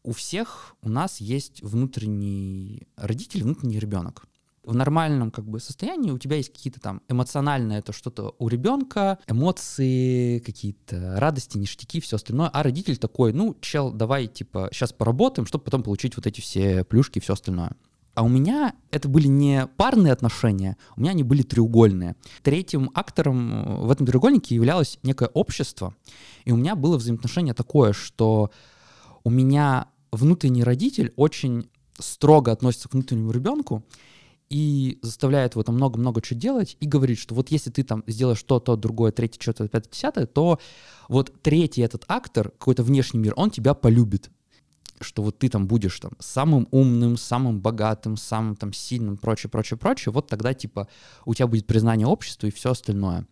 У 0.04 0.12
всех 0.12 0.76
у 0.82 0.90
нас 0.90 1.22
есть 1.22 1.62
внутренний 1.62 2.88
родитель, 2.98 3.44
внутренний 3.44 3.80
ребенок 3.80 4.26
в 4.66 4.74
нормальном 4.74 5.32
как 5.32 5.46
бы 5.46 5.60
состоянии 5.60 6.12
у 6.12 6.18
тебя 6.18 6.38
есть 6.38 6.52
какие-то 6.52 6.80
там 6.80 7.02
эмоциональные, 7.08 7.80
это 7.80 7.94
что-то 7.94 8.36
у 8.40 8.48
ребенка, 8.48 9.20
эмоции, 9.28 10.40
какие-то 10.40 11.20
радости, 11.20 11.58
ништяки, 11.58 12.02
все 12.02 12.16
остальное, 12.16 12.50
а 12.50 12.64
родитель 12.64 12.98
такой, 12.98 13.32
ну, 13.32 13.56
чел, 13.62 13.92
давай, 13.92 14.28
типа, 14.28 14.70
сейчас 14.72 14.92
поработаем, 14.92 15.46
чтобы 15.46 15.64
потом 15.64 15.84
получить 15.84 16.16
вот 16.16 16.26
эти 16.26 16.42
все 16.42 16.84
плюшки 16.84 17.20
и 17.20 17.22
все 17.22 17.34
остальное. 17.34 17.76
А 18.16 18.24
у 18.24 18.30
меня 18.30 18.74
это 18.92 19.10
были 19.10 19.28
не 19.28 19.68
парные 19.78 20.14
отношения, 20.14 20.78
у 20.96 21.02
меня 21.02 21.12
они 21.12 21.24
были 21.24 21.44
треугольные. 21.44 22.16
Третьим 22.44 22.90
актором 22.94 23.86
в 23.86 23.92
этом 23.92 24.08
треугольнике 24.08 24.56
являлось 24.56 25.00
некое 25.04 25.28
общество, 25.28 25.94
и 26.46 26.52
у 26.52 26.56
меня 26.56 26.76
было 26.76 26.98
взаимоотношение 26.98 27.54
такое, 27.54 27.92
что 27.92 28.52
у 29.26 29.30
меня 29.30 29.90
внутренний 30.12 30.64
родитель 30.64 31.12
очень 31.18 31.70
строго 32.00 32.52
относится 32.54 32.88
к 32.88 32.94
внутреннему 32.94 33.32
ребенку, 33.32 33.84
и 34.50 35.00
заставляет 35.02 35.54
его 35.54 35.64
там 35.64 35.76
много-много 35.76 36.22
чего 36.22 36.40
делать, 36.40 36.78
и 36.80 36.86
говорит, 36.86 37.18
что 37.18 37.36
вот 37.36 37.50
если 37.50 37.72
ты 37.72 37.84
там 37.84 38.04
сделаешь 38.08 38.44
то, 38.44 38.60
то, 38.60 38.76
другое, 38.76 39.12
третье, 39.12 39.42
что-то, 39.42 39.68
пятое, 39.68 39.92
десятое, 39.92 40.26
то 40.28 40.60
вот 41.10 41.34
третий 41.42 41.82
этот 41.82 42.06
актор, 42.08 42.52
какой-то 42.52 42.84
внешний 42.84 43.20
мир, 43.20 43.34
он 43.36 43.50
тебя 43.50 43.74
полюбит. 43.74 44.30
Что 45.02 45.24
вот 45.24 45.40
ты 45.40 45.50
там 45.50 45.68
будешь 45.68 46.00
там 46.00 46.14
самым 46.20 46.68
умным, 46.72 47.18
самым 47.18 47.60
богатым, 47.60 48.16
самым 48.18 48.56
там 48.56 48.72
сильным, 48.72 49.18
прочее, 49.18 49.50
прочее, 49.50 49.78
прочее, 49.78 50.14
вот 50.14 50.28
тогда 50.28 50.54
типа 50.54 50.88
у 51.26 51.34
тебя 51.34 51.48
будет 51.48 51.68
признание 51.68 52.08
общества 52.08 52.48
и 52.48 52.52
все 52.52 52.72
остальное. 52.72 53.28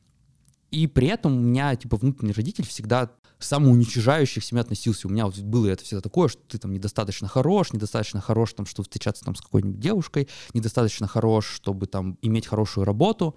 И 0.74 0.88
при 0.88 1.08
этом 1.08 1.38
у 1.38 1.40
меня, 1.40 1.76
типа, 1.76 1.98
внутренний 1.98 2.34
родитель 2.34 2.66
всегда 2.66 3.12
самоуничижающе 3.38 4.42
к 4.42 4.44
себе 4.44 4.62
относился. 4.62 5.08
У 5.08 5.12
меня 5.12 5.26
вот 5.26 5.38
было 5.38 5.68
это 5.68 5.84
всегда 5.84 6.02
такое, 6.02 6.30
что 6.30 6.42
ты 6.48 6.58
там 6.58 6.72
недостаточно 6.72 7.28
хорош, 7.28 7.74
недостаточно 7.74 8.22
хорош, 8.22 8.54
там, 8.54 8.66
чтобы 8.66 8.86
встречаться 8.86 9.24
там 9.24 9.36
с 9.36 9.42
какой-нибудь 9.42 9.80
девушкой, 9.80 10.30
недостаточно 10.54 11.08
хорош, 11.08 11.48
чтобы 11.48 11.86
там 11.86 12.18
иметь 12.22 12.48
хорошую 12.48 12.86
работу. 12.86 13.36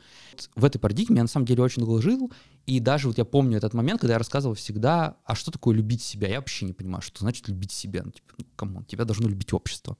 В 0.55 0.65
этой 0.65 0.79
парадигме 0.79 1.17
я 1.17 1.23
на 1.23 1.29
самом 1.29 1.45
деле 1.45 1.63
очень 1.63 1.85
долго 1.85 2.01
жил, 2.01 2.33
и 2.67 2.81
даже 2.81 3.07
вот 3.07 3.17
я 3.17 3.25
помню 3.25 3.59
этот 3.59 3.75
момент, 3.75 4.01
когда 4.01 4.15
я 4.15 4.19
рассказывал 4.19 4.57
всегда, 4.57 5.17
а 5.25 5.37
что 5.37 5.53
такое 5.53 5.75
любить 5.77 6.03
себя? 6.03 6.29
Я 6.29 6.39
вообще 6.39 6.67
не 6.67 6.73
понимаю, 6.73 7.01
что 7.01 7.21
значит 7.21 7.47
любить 7.49 7.71
себя. 7.71 8.03
Ну, 8.05 8.11
типа, 8.11 8.35
ну, 8.39 8.45
come 8.57 8.73
on, 8.73 8.85
тебя 8.85 9.05
должно 9.05 9.29
любить 9.29 9.53
общество. 9.53 9.97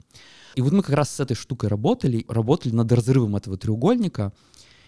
И 0.55 0.61
вот 0.61 0.73
мы 0.73 0.83
как 0.83 0.95
раз 0.95 1.09
с 1.09 1.19
этой 1.21 1.35
штукой 1.35 1.69
работали, 1.69 2.25
работали 2.27 2.73
над 2.73 2.91
разрывом 2.91 3.37
этого 3.37 3.57
треугольника, 3.57 4.33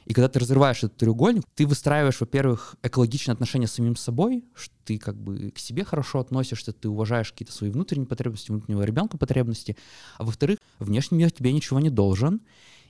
и 0.05 0.13
когда 0.13 0.27
ты 0.27 0.39
разрываешь 0.39 0.79
этот 0.79 0.97
треугольник, 0.97 1.43
ты 1.55 1.67
выстраиваешь, 1.67 2.19
во-первых, 2.19 2.75
экологичные 2.81 3.33
отношения 3.33 3.67
с 3.67 3.73
самим 3.73 3.95
собой, 3.95 4.43
что 4.55 4.73
ты 4.83 4.97
как 4.97 5.15
бы 5.15 5.51
к 5.51 5.59
себе 5.59 5.83
хорошо 5.83 6.19
относишься, 6.19 6.73
ты 6.73 6.89
уважаешь 6.89 7.31
какие-то 7.31 7.53
свои 7.53 7.69
внутренние 7.69 8.07
потребности, 8.07 8.49
внутреннего 8.51 8.81
ребенка 8.81 9.17
потребности, 9.17 9.77
а 10.17 10.23
во-вторых, 10.23 10.57
внешний 10.79 11.19
мир 11.19 11.31
тебе 11.31 11.53
ничего 11.53 11.79
не 11.79 11.91
должен, 11.91 12.41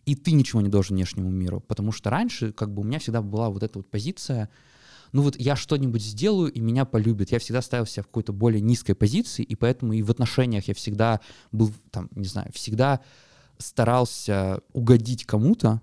и 0.06 0.16
ты 0.16 0.32
ничего 0.32 0.62
не 0.62 0.70
должен 0.70 0.96
внешнему 0.96 1.30
миру, 1.30 1.60
потому 1.60 1.92
что 1.92 2.10
раньше 2.10 2.54
как 2.54 2.74
бы 2.74 2.82
у 2.82 2.86
меня 2.86 3.00
всегда 3.00 3.22
была 3.22 3.50
вот 3.50 3.64
эта 3.64 3.80
вот 3.80 3.92
позиция, 3.92 4.50
ну 5.12 5.22
вот 5.22 5.36
я 5.38 5.56
что-нибудь 5.56 6.02
сделаю, 6.02 6.52
и 6.52 6.60
меня 6.60 6.86
полюбят. 6.86 7.32
Я 7.32 7.40
всегда 7.40 7.62
ставил 7.62 7.86
себя 7.86 8.04
в 8.04 8.08
какой-то 8.08 8.34
более 8.34 8.62
низкой 8.62 8.94
позиции, 8.94 9.44
и 9.44 9.56
поэтому 9.56 9.94
и 9.94 10.02
в 10.02 10.12
отношениях 10.12 10.68
я 10.68 10.74
всегда 10.74 11.20
был, 11.52 11.72
там, 11.92 12.10
не 12.16 12.28
знаю, 12.28 12.52
всегда 12.54 13.02
старался 13.58 14.62
угодить 14.74 15.26
кому-то, 15.26 15.82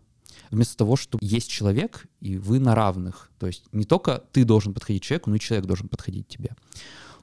вместо 0.51 0.77
того, 0.77 0.97
что 0.97 1.19
есть 1.21 1.51
человек, 1.51 2.07
и 2.21 2.39
вы 2.39 2.59
на 2.59 2.75
равных. 2.75 3.31
То 3.39 3.47
есть 3.47 3.65
не 3.73 3.85
только 3.85 4.23
ты 4.33 4.45
должен 4.45 4.75
подходить 4.75 5.03
человеку, 5.03 5.31
но 5.31 5.37
и 5.37 5.41
человек 5.41 5.67
должен 5.67 5.89
подходить 5.89 6.29
тебе. 6.29 6.55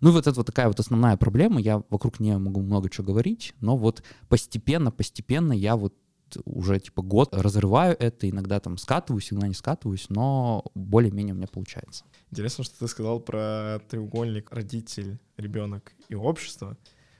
Ну 0.01 0.09
и 0.09 0.11
вот 0.11 0.27
это 0.27 0.35
вот 0.35 0.45
такая 0.45 0.67
вот 0.67 0.79
основная 0.79 1.15
проблема. 1.15 1.61
Я 1.61 1.81
вокруг 1.89 2.19
нее 2.19 2.37
могу 2.37 2.61
много 2.61 2.89
чего 2.89 3.05
говорить, 3.07 3.53
но 3.61 3.77
вот 3.77 4.03
постепенно, 4.27 4.91
постепенно 4.91 5.53
я 5.53 5.77
вот 5.77 5.93
уже 6.45 6.79
типа 6.79 7.01
год 7.01 7.33
разрываю 7.33 7.95
это, 7.99 8.29
иногда 8.29 8.59
там 8.59 8.77
скатываюсь, 8.77 9.31
иногда 9.31 9.47
не 9.47 9.53
скатываюсь, 9.53 10.07
но 10.09 10.65
более-менее 10.75 11.33
у 11.33 11.37
меня 11.37 11.47
получается. 11.47 12.05
Интересно, 12.31 12.63
что 12.63 12.79
ты 12.79 12.87
сказал 12.87 13.19
про 13.19 13.79
треугольник 13.89 14.51
родитель, 14.51 15.19
ребенок 15.37 15.93
и 16.09 16.15
общество. 16.15 16.77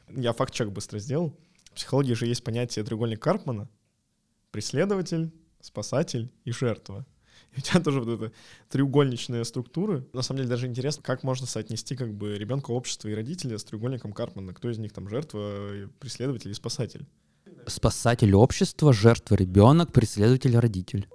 Я 0.10 0.34
факт-чек 0.34 0.70
быстро 0.70 1.00
сделал. 1.00 1.38
В 1.65 1.75
психологии 1.75 2.13
же 2.13 2.27
есть 2.27 2.43
понятие 2.43 2.86
треугольник 2.86 3.22
Карпмана. 3.22 3.70
Преследователь, 4.51 5.32
спасатель 5.62 6.32
и 6.46 6.51
жертва. 6.51 7.05
И 7.55 7.60
у 7.60 7.62
тебя 7.62 7.79
тоже 7.79 8.01
вот 8.01 8.10
эта 8.10 8.34
треугольничная 8.70 9.43
структура. 9.43 10.05
На 10.13 10.22
самом 10.22 10.39
деле 10.39 10.50
даже 10.50 10.67
интересно, 10.67 11.03
как 11.03 11.24
можно 11.24 11.46
соотнести 11.46 11.96
как 11.96 12.13
бы 12.13 12.38
ребенка, 12.38 12.72
общество 12.72 13.08
и 13.08 13.13
родителя 13.13 13.58
с 13.58 13.63
треугольником 13.63 14.13
Карпмана. 14.13 14.53
Кто 14.53 14.70
из 14.70 14.79
них 14.79 14.91
там 14.93 15.08
жертва, 15.08 15.89
преследователь 16.00 16.51
и 16.51 16.55
спасатель? 16.55 17.08
Спасатель 17.67 18.36
общества, 18.36 18.91
жертва 18.91 19.36
ребенок, 19.36 19.91
преследователь 19.91 20.58
родитель. 20.58 21.08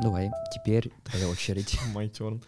Давай, 0.00 0.30
теперь 0.52 0.92
твоя 1.04 1.28
очередь. 1.28 1.78
My 1.94 2.10
turn. 2.10 2.42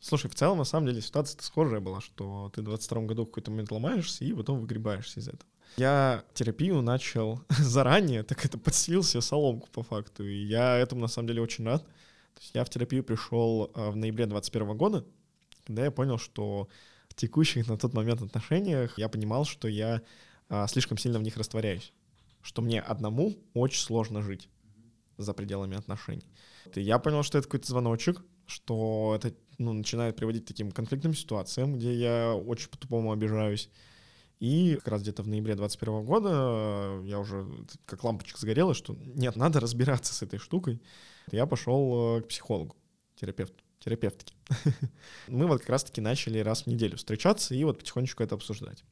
Слушай, 0.00 0.30
в 0.30 0.34
целом, 0.34 0.58
на 0.58 0.64
самом 0.64 0.86
деле, 0.86 1.00
ситуация 1.00 1.40
схожая 1.42 1.80
была, 1.80 2.00
что 2.00 2.50
ты 2.54 2.62
в 2.62 2.64
22 2.64 3.02
году 3.02 3.24
в 3.24 3.26
какой-то 3.26 3.50
момент 3.50 3.70
ломаешься 3.70 4.24
и 4.24 4.32
потом 4.32 4.60
выгребаешься 4.60 5.20
из 5.20 5.28
этого. 5.28 5.44
Я 5.76 6.24
терапию 6.34 6.82
начал 6.82 7.40
заранее, 7.48 8.22
так 8.22 8.44
это 8.44 8.58
подстелил 8.58 9.02
себе 9.02 9.20
соломку 9.20 9.68
по 9.72 9.82
факту, 9.82 10.26
и 10.26 10.44
я 10.44 10.76
этому 10.78 11.02
на 11.02 11.08
самом 11.08 11.28
деле 11.28 11.42
очень 11.42 11.64
рад. 11.64 11.84
То 11.84 12.40
есть 12.40 12.54
я 12.54 12.64
в 12.64 12.70
терапию 12.70 13.04
пришел 13.04 13.70
а, 13.74 13.90
в 13.90 13.96
ноябре 13.96 14.26
21 14.26 14.76
года, 14.76 15.04
когда 15.66 15.84
я 15.84 15.90
понял, 15.90 16.18
что 16.18 16.68
текущих 17.20 17.68
на 17.68 17.76
тот 17.76 17.94
момент 17.94 18.22
отношениях 18.22 18.98
я 18.98 19.08
понимал, 19.08 19.44
что 19.44 19.68
я 19.68 20.02
а, 20.48 20.66
слишком 20.66 20.98
сильно 20.98 21.18
в 21.18 21.22
них 21.22 21.36
растворяюсь, 21.36 21.92
что 22.42 22.62
мне 22.62 22.80
одному 22.80 23.36
очень 23.54 23.80
сложно 23.80 24.22
жить 24.22 24.48
за 25.16 25.34
пределами 25.34 25.76
отношений. 25.76 26.26
И 26.74 26.80
я 26.80 26.98
понял, 26.98 27.22
что 27.22 27.38
это 27.38 27.46
какой-то 27.46 27.68
звоночек, 27.68 28.22
что 28.46 29.14
это 29.16 29.34
ну, 29.58 29.72
начинает 29.72 30.16
приводить 30.16 30.44
к 30.44 30.48
таким 30.48 30.72
конфликтным 30.72 31.14
ситуациям, 31.14 31.76
где 31.76 31.94
я 31.94 32.34
очень 32.34 32.70
по-тупому 32.70 33.12
обижаюсь. 33.12 33.70
И 34.40 34.76
как 34.76 34.88
раз 34.88 35.02
где-то 35.02 35.22
в 35.22 35.28
ноябре 35.28 35.54
2021 35.54 36.04
года 36.06 36.30
э, 36.32 37.02
я 37.04 37.18
уже 37.18 37.46
как 37.84 38.02
лампочка 38.02 38.40
сгорела, 38.40 38.72
что 38.72 38.96
нет, 39.14 39.36
надо 39.36 39.60
разбираться 39.60 40.14
с 40.14 40.22
этой 40.22 40.38
штукой. 40.38 40.80
Я 41.30 41.44
пошел 41.44 42.16
э, 42.16 42.22
к 42.22 42.28
психологу, 42.28 42.74
терапевту, 43.16 43.62
терапевтке. 43.80 44.34
Мы 45.28 45.46
вот 45.46 45.60
как 45.60 45.70
раз-таки 45.70 46.00
начали 46.00 46.38
раз 46.38 46.62
в 46.62 46.66
неделю 46.66 46.96
встречаться 46.96 47.54
и 47.54 47.64
вот 47.64 47.78
потихонечку 47.78 48.22
это 48.22 48.34
обсуждать. 48.34 48.84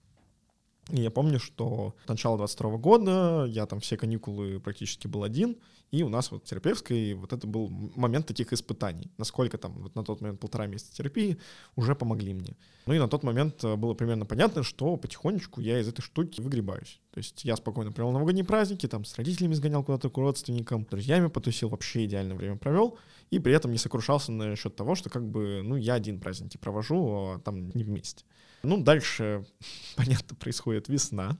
И 0.90 1.02
я 1.02 1.11
помню, 1.11 1.38
что 1.38 1.95
начало 2.07 2.38
22 2.38 2.78
года, 2.78 3.45
я 3.49 3.66
там 3.66 3.80
все 3.80 3.97
каникулы 3.97 4.59
практически 4.59 5.07
был 5.07 5.23
один, 5.23 5.57
и 5.90 6.02
у 6.02 6.09
нас 6.09 6.30
вот 6.30 6.45
терапевтской 6.45 7.14
вот 7.14 7.33
это 7.33 7.47
был 7.47 7.68
момент 7.95 8.26
таких 8.26 8.52
испытаний. 8.52 9.11
Насколько 9.18 9.59
там 9.59 9.73
вот 9.83 9.95
на 9.95 10.02
тот 10.02 10.21
момент 10.21 10.40
полтора 10.40 10.66
месяца 10.66 10.95
терапии 10.95 11.38
уже 11.76 11.95
помогли 11.95 12.33
мне. 12.33 12.57
Ну 12.87 12.95
и 12.95 12.99
на 12.99 13.09
тот 13.09 13.23
момент 13.23 13.62
э, 13.64 13.76
было 13.76 13.95
примерно 13.95 14.25
понятно, 14.25 14.62
что 14.62 14.97
потихонечку 14.97 15.61
я 15.61 15.80
из 15.80 15.88
этой 15.88 16.02
штуки 16.02 16.40
выгребаюсь. 16.40 17.00
То 17.11 17.18
есть 17.18 17.45
я 17.45 17.57
спокойно 17.57 17.92
провел 17.92 18.12
новогодние 18.12 18.45
праздники, 18.45 18.87
там 18.87 19.04
с 19.04 19.16
родителями 19.16 19.54
сгонял 19.54 19.83
куда-то 19.83 20.09
к 20.11 20.16
родственникам, 20.16 20.85
с 20.85 20.90
друзьями 20.90 21.28
потусил, 21.28 21.68
вообще 21.68 22.04
идеальное 22.04 22.37
время 22.37 22.57
провел, 22.57 22.99
и 23.30 23.38
при 23.38 23.52
этом 23.52 23.73
не 23.73 23.78
сокрушался 23.78 24.33
насчет 24.33 24.76
того, 24.76 24.95
что 24.95 25.11
как 25.11 25.26
бы, 25.26 25.62
ну, 25.62 25.76
я 25.76 25.95
один 25.95 26.21
праздники 26.21 26.57
провожу, 26.57 27.35
а 27.35 27.38
там 27.40 27.71
не 27.71 27.85
вместе. 27.85 28.25
Ну, 28.62 28.83
дальше, 28.83 29.45
понятно, 29.97 30.37
происходит 30.37 30.88
весна. 30.88 31.38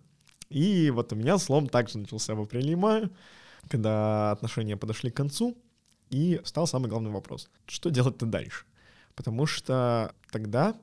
И 0.49 0.91
вот 0.91 1.13
у 1.13 1.17
меня 1.17 1.39
слом 1.39 1.69
также 1.69 1.99
начался 1.99 2.35
в 2.35 2.41
апреле 2.41 2.73
и 2.73 2.77
мае, 2.77 3.11
когда 3.69 4.31
отношения 4.33 4.77
подошли 4.77 5.11
к 5.11 5.17
концу, 5.17 5.57
и 6.11 6.41
стал 6.45 6.67
самый 6.67 6.89
главный 6.89 7.11
вопрос. 7.11 7.51
Что 7.67 7.91
делать-то 7.91 8.27
дальше? 8.27 8.65
Потому 9.15 9.47
что 9.47 10.15
тогда 10.31 10.75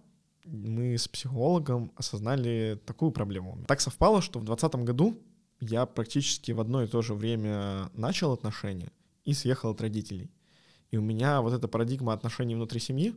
мы 0.43 0.97
с 0.97 1.07
психологом 1.07 1.91
осознали 1.95 2.79
такую 2.85 3.11
проблему. 3.11 3.63
Так 3.67 3.81
совпало, 3.81 4.21
что 4.21 4.39
в 4.39 4.45
2020 4.45 4.85
году 4.85 5.19
я 5.59 5.85
практически 5.85 6.51
в 6.51 6.59
одно 6.59 6.83
и 6.83 6.87
то 6.87 7.01
же 7.01 7.13
время 7.13 7.89
начал 7.93 8.33
отношения 8.33 8.91
и 9.23 9.33
съехал 9.33 9.71
от 9.71 9.81
родителей. 9.81 10.29
И 10.91 10.97
у 10.97 11.01
меня 11.01 11.41
вот 11.41 11.53
эта 11.53 11.67
парадигма 11.67 12.13
отношений 12.13 12.55
внутри 12.55 12.79
семьи, 12.79 13.15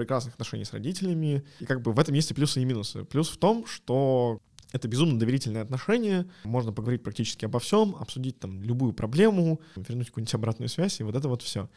прекрасных 0.00 0.34
отношений 0.34 0.64
с 0.64 0.72
родителями, 0.72 1.44
и 1.60 1.64
как 1.64 1.82
бы 1.82 1.92
в 1.92 1.98
этом 1.98 2.14
есть 2.14 2.30
и 2.30 2.34
плюсы, 2.34 2.62
и 2.62 2.64
минусы. 2.64 3.04
Плюс 3.04 3.28
в 3.28 3.36
том, 3.36 3.66
что 3.66 4.40
это 4.72 4.88
безумно 4.88 5.18
доверительные 5.18 5.62
отношения, 5.62 6.26
можно 6.44 6.72
поговорить 6.72 7.02
практически 7.02 7.44
обо 7.44 7.58
всем, 7.58 7.96
обсудить 7.96 8.38
там 8.38 8.62
любую 8.62 8.92
проблему, 8.92 9.60
вернуть 9.76 10.08
какую-нибудь 10.08 10.34
обратную 10.34 10.68
связь, 10.68 11.00
и 11.00 11.04
вот 11.04 11.14
это 11.14 11.28
вот 11.28 11.42
все. 11.42 11.68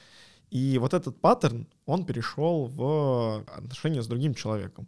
И 0.51 0.77
вот 0.77 0.93
этот 0.93 1.19
паттерн, 1.19 1.67
он 1.85 2.05
перешел 2.05 2.67
в 2.67 3.43
отношения 3.47 4.01
с 4.01 4.07
другим 4.07 4.35
человеком. 4.35 4.87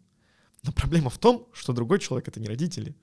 Но 0.64 0.72
проблема 0.72 1.10
в 1.10 1.18
том, 1.18 1.48
что 1.54 1.74
другой 1.74 2.00
человек— 2.00 2.28
это 2.30 2.40
не 2.40 2.48
родители. 2.48 2.96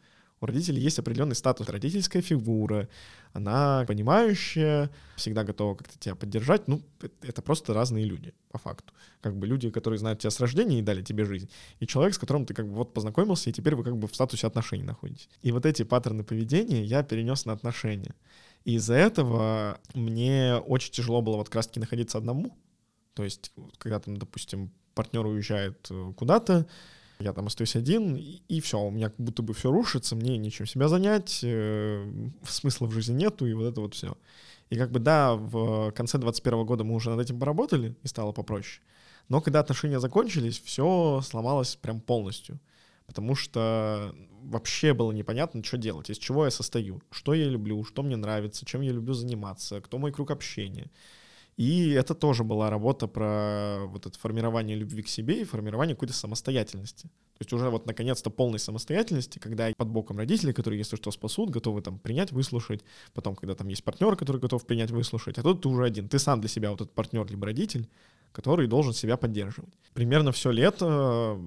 У 0.42 0.46
родителей 0.46 0.82
есть 0.82 0.98
определенный 0.98 1.36
статус, 1.36 1.68
родительская 1.68 2.20
фигура, 2.20 2.88
она 3.32 3.84
понимающая, 3.86 4.90
всегда 5.14 5.44
готова 5.44 5.76
как-то 5.76 5.96
тебя 6.00 6.16
поддержать. 6.16 6.66
Ну, 6.66 6.82
это 7.20 7.42
просто 7.42 7.72
разные 7.72 8.04
люди, 8.04 8.34
по 8.50 8.58
факту. 8.58 8.92
Как 9.20 9.36
бы 9.36 9.46
люди, 9.46 9.70
которые 9.70 10.00
знают 10.00 10.18
тебя 10.18 10.32
с 10.32 10.40
рождения 10.40 10.80
и 10.80 10.82
дали 10.82 11.00
тебе 11.00 11.24
жизнь, 11.24 11.48
и 11.78 11.86
человек, 11.86 12.14
с 12.14 12.18
которым 12.18 12.44
ты 12.44 12.54
как 12.54 12.66
бы 12.66 12.74
вот 12.74 12.92
познакомился, 12.92 13.50
и 13.50 13.52
теперь 13.52 13.76
вы 13.76 13.84
как 13.84 13.96
бы 13.96 14.08
в 14.08 14.14
статусе 14.16 14.48
отношений 14.48 14.82
находитесь. 14.82 15.28
И 15.42 15.52
вот 15.52 15.64
эти 15.64 15.84
паттерны 15.84 16.24
поведения 16.24 16.82
я 16.82 17.04
перенес 17.04 17.44
на 17.44 17.52
отношения. 17.52 18.16
И 18.64 18.74
из-за 18.74 18.94
этого 18.94 19.78
мне 19.94 20.56
очень 20.56 20.90
тяжело 20.90 21.22
было 21.22 21.36
вот 21.36 21.50
как 21.50 21.56
раз-таки 21.56 21.78
находиться 21.78 22.18
одному. 22.18 22.58
То 23.14 23.22
есть, 23.22 23.52
когда 23.78 24.00
там, 24.00 24.16
допустим, 24.16 24.72
партнер 24.94 25.24
уезжает 25.24 25.86
э, 25.88 26.12
куда-то, 26.16 26.66
я 27.22 27.32
там 27.32 27.46
остаюсь 27.46 27.76
один, 27.76 28.16
и, 28.16 28.42
и 28.48 28.60
все, 28.60 28.80
у 28.80 28.90
меня 28.90 29.08
как 29.08 29.18
будто 29.18 29.42
бы 29.42 29.54
все 29.54 29.70
рушится, 29.70 30.16
мне 30.16 30.36
нечем 30.36 30.66
себя 30.66 30.88
занять, 30.88 31.40
э, 31.42 32.06
смысла 32.44 32.86
в 32.86 32.92
жизни 32.92 33.14
нету, 33.14 33.46
и 33.46 33.52
вот 33.54 33.64
это 33.64 33.80
вот 33.80 33.94
все. 33.94 34.16
И 34.70 34.76
как 34.76 34.90
бы 34.90 35.00
да, 35.00 35.34
в 35.34 35.92
конце 35.92 36.18
21 36.18 36.64
года 36.64 36.84
мы 36.84 36.94
уже 36.94 37.10
над 37.10 37.20
этим 37.20 37.38
поработали, 37.38 37.94
и 38.02 38.08
стало 38.08 38.32
попроще. 38.32 38.82
Но 39.28 39.40
когда 39.40 39.60
отношения 39.60 40.00
закончились, 40.00 40.60
все 40.60 41.20
сломалось 41.24 41.76
прям 41.76 42.00
полностью. 42.00 42.60
Потому 43.06 43.34
что 43.34 44.14
вообще 44.42 44.94
было 44.94 45.12
непонятно, 45.12 45.62
что 45.62 45.76
делать, 45.76 46.10
из 46.10 46.18
чего 46.18 46.44
я 46.44 46.50
состою, 46.50 47.02
что 47.10 47.34
я 47.34 47.46
люблю, 47.46 47.84
что 47.84 48.02
мне 48.02 48.16
нравится, 48.16 48.64
чем 48.64 48.80
я 48.80 48.92
люблю 48.92 49.14
заниматься, 49.14 49.80
кто 49.80 49.98
мой 49.98 50.12
круг 50.12 50.30
общения. 50.30 50.90
И 51.56 51.90
это 51.90 52.14
тоже 52.14 52.44
была 52.44 52.70
работа 52.70 53.06
про 53.06 53.80
вот 53.86 54.06
это 54.06 54.18
формирование 54.18 54.76
любви 54.76 55.02
к 55.02 55.08
себе 55.08 55.42
и 55.42 55.44
формирование 55.44 55.94
какой-то 55.94 56.14
самостоятельности. 56.14 57.02
То 57.02 57.40
есть 57.40 57.52
уже 57.52 57.68
вот 57.68 57.86
наконец-то 57.86 58.30
полной 58.30 58.58
самостоятельности, 58.58 59.38
когда 59.38 59.70
под 59.76 59.88
боком 59.88 60.16
родители, 60.16 60.52
которые, 60.52 60.78
если 60.78 60.96
что, 60.96 61.10
спасут, 61.10 61.50
готовы 61.50 61.82
там 61.82 61.98
принять, 61.98 62.32
выслушать. 62.32 62.82
Потом, 63.12 63.36
когда 63.36 63.54
там 63.54 63.68
есть 63.68 63.84
партнер, 63.84 64.16
который 64.16 64.40
готов 64.40 64.64
принять, 64.64 64.90
выслушать. 64.90 65.38
А 65.38 65.42
тут 65.42 65.62
ты 65.62 65.68
уже 65.68 65.84
один. 65.84 66.08
Ты 66.08 66.18
сам 66.18 66.40
для 66.40 66.48
себя 66.48 66.70
вот 66.70 66.80
этот 66.80 66.94
партнер 66.94 67.26
либо 67.28 67.46
родитель, 67.46 67.88
который 68.32 68.66
должен 68.66 68.94
себя 68.94 69.16
поддерживать. 69.16 69.74
Примерно 69.92 70.32
все 70.32 70.50
лето 70.50 71.38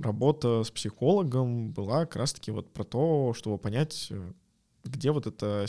работа 0.00 0.62
с 0.62 0.70
психологом 0.70 1.72
была 1.72 2.00
как 2.06 2.16
раз-таки 2.16 2.50
вот 2.50 2.72
про 2.72 2.84
то, 2.84 3.34
чтобы 3.34 3.58
понять, 3.58 4.12
где 4.84 5.10
вот 5.10 5.26
это 5.26 5.66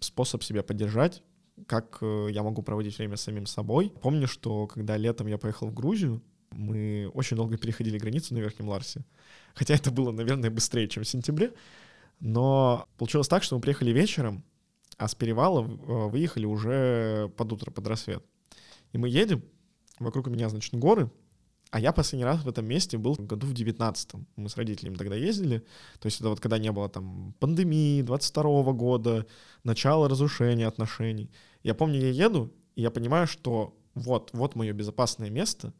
способ 0.00 0.42
себя 0.42 0.62
поддержать, 0.62 1.22
как 1.66 1.98
э, 2.00 2.28
я 2.30 2.42
могу 2.42 2.62
проводить 2.62 2.98
время 2.98 3.16
с 3.16 3.22
самим 3.22 3.46
собой. 3.46 3.92
Помню, 4.02 4.26
что 4.26 4.66
когда 4.66 4.96
летом 4.96 5.26
я 5.26 5.38
поехал 5.38 5.68
в 5.68 5.74
Грузию, 5.74 6.22
мы 6.50 7.10
очень 7.14 7.36
долго 7.36 7.56
переходили 7.56 7.98
границу 7.98 8.34
на 8.34 8.38
Верхнем 8.38 8.68
Ларсе. 8.68 9.04
Хотя 9.54 9.74
это 9.74 9.90
было, 9.90 10.10
наверное, 10.10 10.50
быстрее, 10.50 10.88
чем 10.88 11.04
в 11.04 11.08
сентябре. 11.08 11.52
Но 12.18 12.86
получилось 12.98 13.28
так, 13.28 13.42
что 13.42 13.56
мы 13.56 13.62
приехали 13.62 13.92
вечером, 13.92 14.44
а 14.98 15.08
с 15.08 15.14
перевала 15.14 15.64
э, 15.64 16.08
выехали 16.08 16.44
уже 16.44 17.30
под 17.36 17.52
утро, 17.52 17.70
под 17.70 17.86
рассвет. 17.86 18.24
И 18.92 18.98
мы 18.98 19.08
едем, 19.08 19.42
вокруг 19.98 20.26
меня, 20.26 20.48
значит, 20.48 20.74
горы, 20.74 21.10
а 21.70 21.78
я 21.78 21.92
последний 21.92 22.24
раз 22.24 22.42
в 22.42 22.48
этом 22.48 22.66
месте 22.66 22.98
был 22.98 23.14
в 23.14 23.26
году 23.26 23.46
в 23.46 23.52
19-м. 23.52 24.26
Мы 24.36 24.48
с 24.48 24.56
родителями 24.56 24.96
тогда 24.96 25.14
ездили. 25.14 25.58
То 26.00 26.06
есть 26.06 26.20
это 26.20 26.28
вот 26.30 26.40
когда 26.40 26.58
не 26.58 26.72
было 26.72 26.88
там 26.88 27.34
пандемии, 27.38 28.02
22-го 28.02 28.72
года, 28.74 29.26
начало 29.62 30.08
разрушения 30.08 30.66
отношений. 30.66 31.30
Я 31.62 31.74
помню, 31.74 32.00
я 32.00 32.10
еду, 32.10 32.52
и 32.74 32.82
я 32.82 32.90
понимаю, 32.90 33.26
что 33.26 33.76
вот, 33.94 34.30
вот 34.32 34.56
мое 34.56 34.72
безопасное 34.72 35.30
место, 35.30 35.72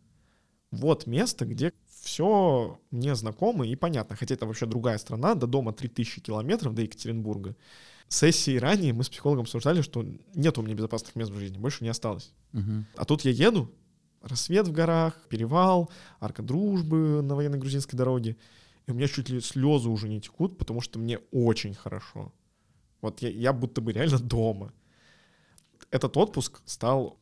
вот 0.71 1.07
место, 1.07 1.45
где 1.45 1.73
все 2.03 2.79
мне 2.93 3.15
знакомо 3.17 3.67
и 3.67 3.75
понятно. 3.75 4.15
Хотя 4.15 4.35
это 4.35 4.47
вообще 4.47 4.67
другая 4.67 4.99
страна, 4.99 5.35
до 5.35 5.49
дома 5.49 5.73
3000 5.73 6.21
километров, 6.21 6.75
до 6.75 6.83
Екатеринбурга. 6.83 7.57
Сессии 8.09 8.59
ранее 8.59 8.93
мы 8.93 9.05
с 9.05 9.09
психологом 9.09 9.43
обсуждали, 9.43 9.83
что 9.83 10.05
нет 10.35 10.57
у 10.59 10.63
меня 10.63 10.75
безопасных 10.75 11.15
мест 11.17 11.31
в 11.31 11.39
жизни, 11.39 11.59
больше 11.59 11.85
не 11.85 11.91
осталось. 11.91 12.33
Угу. 12.53 12.85
А 12.97 13.05
тут 13.05 13.25
я 13.25 13.31
еду, 13.31 13.73
рассвет 14.21 14.69
в 14.69 14.73
горах, 14.73 15.17
перевал, 15.29 15.91
арка 16.21 16.43
дружбы 16.43 17.23
на 17.23 17.35
военной 17.35 17.59
грузинской 17.59 17.97
дороге. 17.97 18.37
И 18.87 18.91
у 18.91 18.95
меня 18.95 19.09
чуть 19.09 19.29
ли 19.29 19.41
слезы 19.41 19.89
уже 19.89 20.09
не 20.09 20.21
текут, 20.21 20.59
потому 20.59 20.81
что 20.81 20.99
мне 20.99 21.19
очень 21.31 21.75
хорошо. 21.75 22.33
Вот 23.01 23.23
я, 23.23 23.31
я 23.31 23.53
будто 23.53 23.81
бы 23.81 23.93
реально 23.93 24.19
дома. 24.19 24.73
Этот 25.91 26.17
отпуск 26.17 26.61
стал 26.67 27.19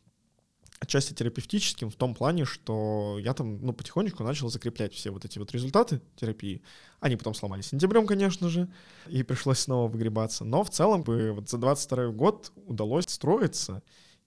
отчасти 0.81 1.13
терапевтическим 1.13 1.91
в 1.91 1.97
том 1.97 2.15
плане, 2.15 2.45
что 2.45 3.19
я 3.21 3.35
там, 3.35 3.61
ну, 3.61 3.73
потихонечку 3.73 4.23
начал 4.23 4.49
закреплять 4.49 4.95
все 4.95 5.11
вот 5.11 5.25
эти 5.25 5.39
вот 5.39 5.53
результаты 5.53 6.01
терапии. 6.17 6.63
Они 7.01 7.17
потом 7.17 7.35
сломались 7.35 7.67
сентябрем, 7.67 8.07
конечно 8.07 8.49
же, 8.49 8.69
и 9.09 9.23
пришлось 9.23 9.59
снова 9.59 9.89
выгребаться. 9.89 10.45
Но 10.45 10.63
в 10.63 10.71
целом, 10.71 11.03
вот 11.03 11.49
за 11.49 11.59
22 11.59 12.09
год 12.09 12.53
удалось 12.67 13.07
строиться 13.09 13.83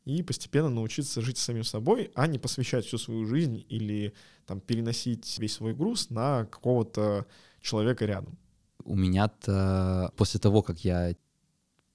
и 0.05 0.23
постепенно 0.23 0.69
научиться 0.69 1.21
жить 1.21 1.37
самим 1.37 1.63
собой, 1.63 2.11
а 2.15 2.27
не 2.27 2.39
посвящать 2.39 2.85
всю 2.85 2.97
свою 2.97 3.25
жизнь 3.25 3.65
или 3.69 4.13
там 4.45 4.59
переносить 4.59 5.37
весь 5.39 5.53
свой 5.53 5.73
груз 5.73 6.09
на 6.09 6.45
какого-то 6.45 7.25
человека 7.61 8.05
рядом. 8.05 8.37
У 8.83 8.95
меня-то 8.95 10.11
после 10.17 10.39
того, 10.39 10.63
как 10.63 10.83
я 10.83 11.15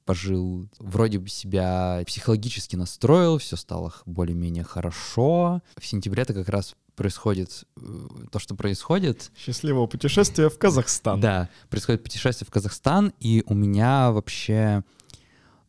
пожил, 0.04 0.68
вроде 0.78 1.18
бы 1.18 1.28
себя 1.28 2.02
психологически 2.06 2.76
настроил, 2.76 3.38
все 3.38 3.56
стало 3.56 3.92
более-менее 4.06 4.62
хорошо. 4.62 5.62
В 5.76 5.84
сентябре 5.84 6.22
это 6.22 6.32
как 6.32 6.48
раз 6.48 6.76
происходит 6.94 7.64
э, 7.76 8.08
то, 8.30 8.38
что 8.38 8.54
происходит. 8.54 9.30
Счастливого 9.36 9.86
путешествия 9.86 10.48
в 10.48 10.58
Казахстан. 10.58 11.20
Да, 11.20 11.50
происходит 11.68 12.04
путешествие 12.04 12.46
в 12.46 12.50
Казахстан, 12.50 13.12
и 13.20 13.42
у 13.46 13.54
меня 13.54 14.12
вообще 14.12 14.84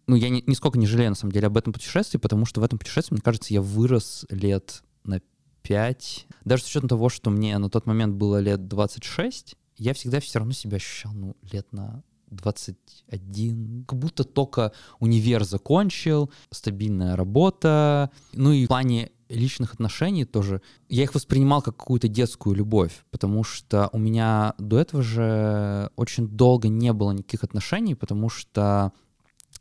ну, 0.08 0.16
я 0.16 0.30
ни, 0.30 0.44
нисколько 0.48 0.80
не 0.80 0.88
жалею, 0.88 1.12
на 1.12 1.16
самом 1.16 1.34
деле, 1.34 1.48
об 1.48 1.58
этом 1.58 1.74
путешествии, 1.74 2.18
потому 2.18 2.46
что 2.46 2.62
в 2.62 2.64
этом 2.64 2.80
путешествии, 2.80 3.16
мне 3.16 3.22
кажется, 3.22 3.54
я 3.54 3.62
вырос 3.62 4.26
лет 4.30 4.84
на 5.04 5.22
5. 5.62 6.28
Даже 6.46 6.64
с 6.64 6.68
учетом 6.68 6.90
того, 6.90 7.10
что 7.10 7.30
мне 7.30 7.58
на 7.58 7.70
тот 7.70 7.86
момент 7.86 8.16
было 8.16 8.40
лет 8.40 8.68
26, 8.68 9.56
я 9.78 9.94
всегда 9.94 10.20
все 10.20 10.40
равно 10.40 10.54
себя 10.54 10.78
ощущал, 10.78 11.12
ну, 11.14 11.36
лет 11.52 11.72
на 11.74 12.04
21, 12.30 13.86
как 13.88 14.00
будто 14.00 14.24
только 14.24 14.72
универ 15.00 15.44
закончил, 15.44 16.32
стабильная 16.52 17.16
работа, 17.16 18.12
ну 18.34 18.52
и 18.52 18.66
в 18.66 18.68
плане 18.68 19.12
личных 19.30 19.74
отношений 19.74 20.26
тоже, 20.26 20.62
я 20.90 21.04
их 21.04 21.14
воспринимал 21.14 21.62
как 21.62 21.78
какую-то 21.78 22.08
детскую 22.08 22.56
любовь, 22.56 23.06
потому 23.12 23.44
что 23.44 23.90
у 23.92 23.98
меня 23.98 24.54
до 24.58 24.80
этого 24.80 25.04
же 25.04 25.90
очень 25.96 26.28
долго 26.28 26.70
не 26.70 26.94
было 26.94 27.12
никаких 27.12 27.44
отношений, 27.44 27.96
потому 27.96 28.30
что 28.30 28.94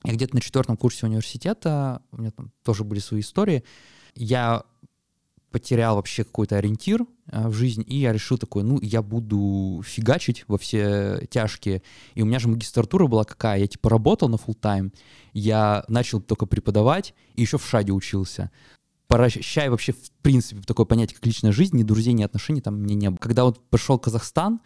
я 0.06 0.12
где-то 0.14 0.34
на 0.34 0.40
четвертом 0.40 0.76
курсе 0.76 1.06
университета, 1.06 2.00
у 2.12 2.18
меня 2.18 2.30
там 2.30 2.52
тоже 2.64 2.84
были 2.84 3.00
свои 3.00 3.20
истории, 3.20 3.64
я 4.14 4.62
потерял 5.50 5.96
вообще 5.96 6.24
какой-то 6.24 6.56
ориентир 6.56 7.06
э, 7.30 7.48
в 7.48 7.54
жизнь, 7.54 7.82
и 7.86 7.96
я 7.96 8.12
решил 8.12 8.36
такой, 8.38 8.62
ну, 8.62 8.78
я 8.82 9.02
буду 9.02 9.82
фигачить 9.86 10.44
во 10.48 10.58
все 10.58 11.26
тяжкие. 11.30 11.82
И 12.14 12.22
у 12.22 12.26
меня 12.26 12.38
же 12.38 12.48
магистратура 12.48 13.06
была 13.06 13.24
какая? 13.24 13.60
Я 13.60 13.66
типа 13.66 13.88
работал 13.88 14.28
на 14.28 14.36
full 14.36 14.54
тайм 14.54 14.92
я 15.32 15.84
начал 15.88 16.20
только 16.20 16.46
преподавать, 16.46 17.14
и 17.34 17.42
еще 17.42 17.58
в 17.58 17.66
ШАДе 17.66 17.92
учился. 17.92 18.50
Прощай 19.06 19.68
вообще, 19.68 19.92
в 19.92 20.10
принципе, 20.22 20.62
такое 20.62 20.86
понятие, 20.86 21.16
как 21.16 21.26
личная 21.26 21.52
жизнь, 21.52 21.76
ни 21.76 21.82
друзей, 21.82 22.14
ни 22.14 22.22
отношений 22.22 22.62
там 22.62 22.76
мне 22.76 22.94
не 22.94 23.10
было. 23.10 23.18
Когда 23.18 23.44
вот 23.44 23.60
пришел 23.68 23.98
Казахстан, 23.98 24.60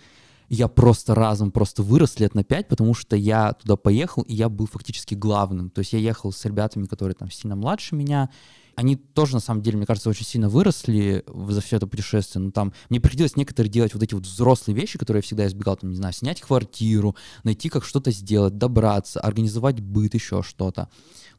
я 0.51 0.67
просто 0.67 1.15
разом 1.15 1.53
просто 1.53 1.83
вырос 1.83 2.19
лет 2.19 2.35
на 2.35 2.43
пять, 2.43 2.67
потому 2.67 2.93
что 2.93 3.15
я 3.15 3.53
туда 3.53 3.77
поехал, 3.77 4.23
и 4.23 4.35
я 4.35 4.49
был 4.49 4.67
фактически 4.67 5.15
главным. 5.15 5.71
То 5.71 5.79
есть 5.79 5.93
я 5.93 6.01
ехал 6.01 6.33
с 6.33 6.45
ребятами, 6.45 6.87
которые 6.87 7.15
там 7.15 7.31
сильно 7.31 7.55
младше 7.55 7.95
меня, 7.95 8.29
они 8.75 8.97
тоже, 8.97 9.35
на 9.35 9.41
самом 9.41 9.63
деле, 9.63 9.77
мне 9.77 9.87
кажется, 9.87 10.09
очень 10.09 10.25
сильно 10.25 10.49
выросли 10.49 11.25
за 11.27 11.61
все 11.61 11.77
это 11.77 11.87
путешествие. 11.87 12.43
Но 12.43 12.51
там 12.51 12.73
мне 12.89 13.01
приходилось 13.01 13.37
некоторые 13.37 13.71
делать 13.71 13.95
вот 13.95 14.03
эти 14.03 14.15
вот 14.15 14.25
взрослые 14.25 14.75
вещи, 14.75 14.99
которые 14.99 15.19
я 15.19 15.23
всегда 15.23 15.47
избегал, 15.47 15.77
там, 15.77 15.91
не 15.91 15.97
знаю, 15.97 16.15
снять 16.15 16.41
квартиру, 16.41 17.15
найти, 17.45 17.69
как 17.69 17.85
что-то 17.85 18.11
сделать, 18.11 18.59
добраться, 18.59 19.21
организовать 19.21 19.81
быт, 19.81 20.15
еще 20.15 20.43
что-то. 20.43 20.89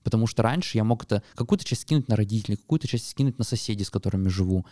Потому 0.03 0.25
что 0.27 0.43
раньше 0.43 0.77
я 0.77 0.83
мог 0.83 1.03
это 1.03 1.21
какую-то 1.35 1.65
часть 1.65 1.81
скинуть 1.81 2.07
на 2.07 2.15
родителей, 2.15 2.57
какую-то 2.57 2.87
часть 2.87 3.09
скинуть 3.09 3.37
на 3.39 3.43
соседей, 3.43 3.83
с 3.83 3.89
которыми 3.89 4.29
живу. 4.29 4.65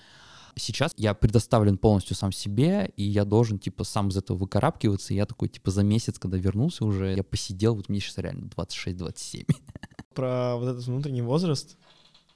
Сейчас 0.60 0.93
я 0.98 1.13
предоставлен 1.13 1.78
полностью 1.78 2.15
сам 2.15 2.32
себе, 2.32 2.91
и 2.95 3.04
я 3.04 3.26
должен, 3.26 3.60
типа, 3.60 3.84
сам 3.84 4.10
из 4.10 4.17
этого 4.17 4.38
выкарабкиваться. 4.38 5.13
И 5.13 5.17
я 5.17 5.26
такой, 5.26 5.50
типа, 5.50 5.72
за 5.72 5.84
месяц, 5.84 6.19
когда 6.19 6.38
вернулся 6.38 6.86
уже, 6.86 7.15
я 7.15 7.24
посидел, 7.24 7.76
вот 7.76 7.89
мне 7.89 8.00
сейчас 8.00 8.17
реально 8.17 8.50
26-27. 8.56 9.48
Про 10.13 10.56
вот 10.58 10.67
этот 10.69 10.86
внутренний 10.86 11.22
возраст 11.22 11.78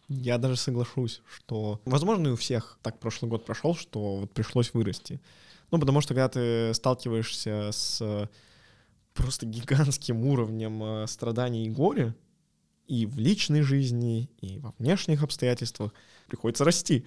я 0.09 0.38
даже 0.38 0.57
соглашусь, 0.57 1.21
что, 1.27 1.81
возможно, 1.86 2.29
и 2.29 2.31
у 2.31 2.36
всех 2.36 2.77
так 2.81 2.99
прошлый 2.99 3.29
год 3.29 3.45
прошел, 3.45 3.75
что 3.75 4.17
вот 4.17 4.31
пришлось 4.33 4.73
вырасти. 4.73 5.21
Ну, 5.71 5.79
потому 5.79 6.01
что 6.01 6.13
когда 6.13 6.29
ты 6.29 6.73
сталкиваешься 6.73 7.69
с 7.71 8.29
просто 9.13 9.45
гигантским 9.45 10.25
уровнем 10.25 10.83
э, 10.83 11.07
страданий 11.07 11.65
и 11.65 11.69
горя, 11.69 12.15
и 12.88 13.05
в 13.05 13.17
личной 13.17 13.62
жизни, 13.62 14.29
и 14.41 14.59
во 14.59 14.73
внешних 14.77 15.23
обстоятельствах, 15.23 15.93
приходится 16.27 16.65
расти. 16.65 17.05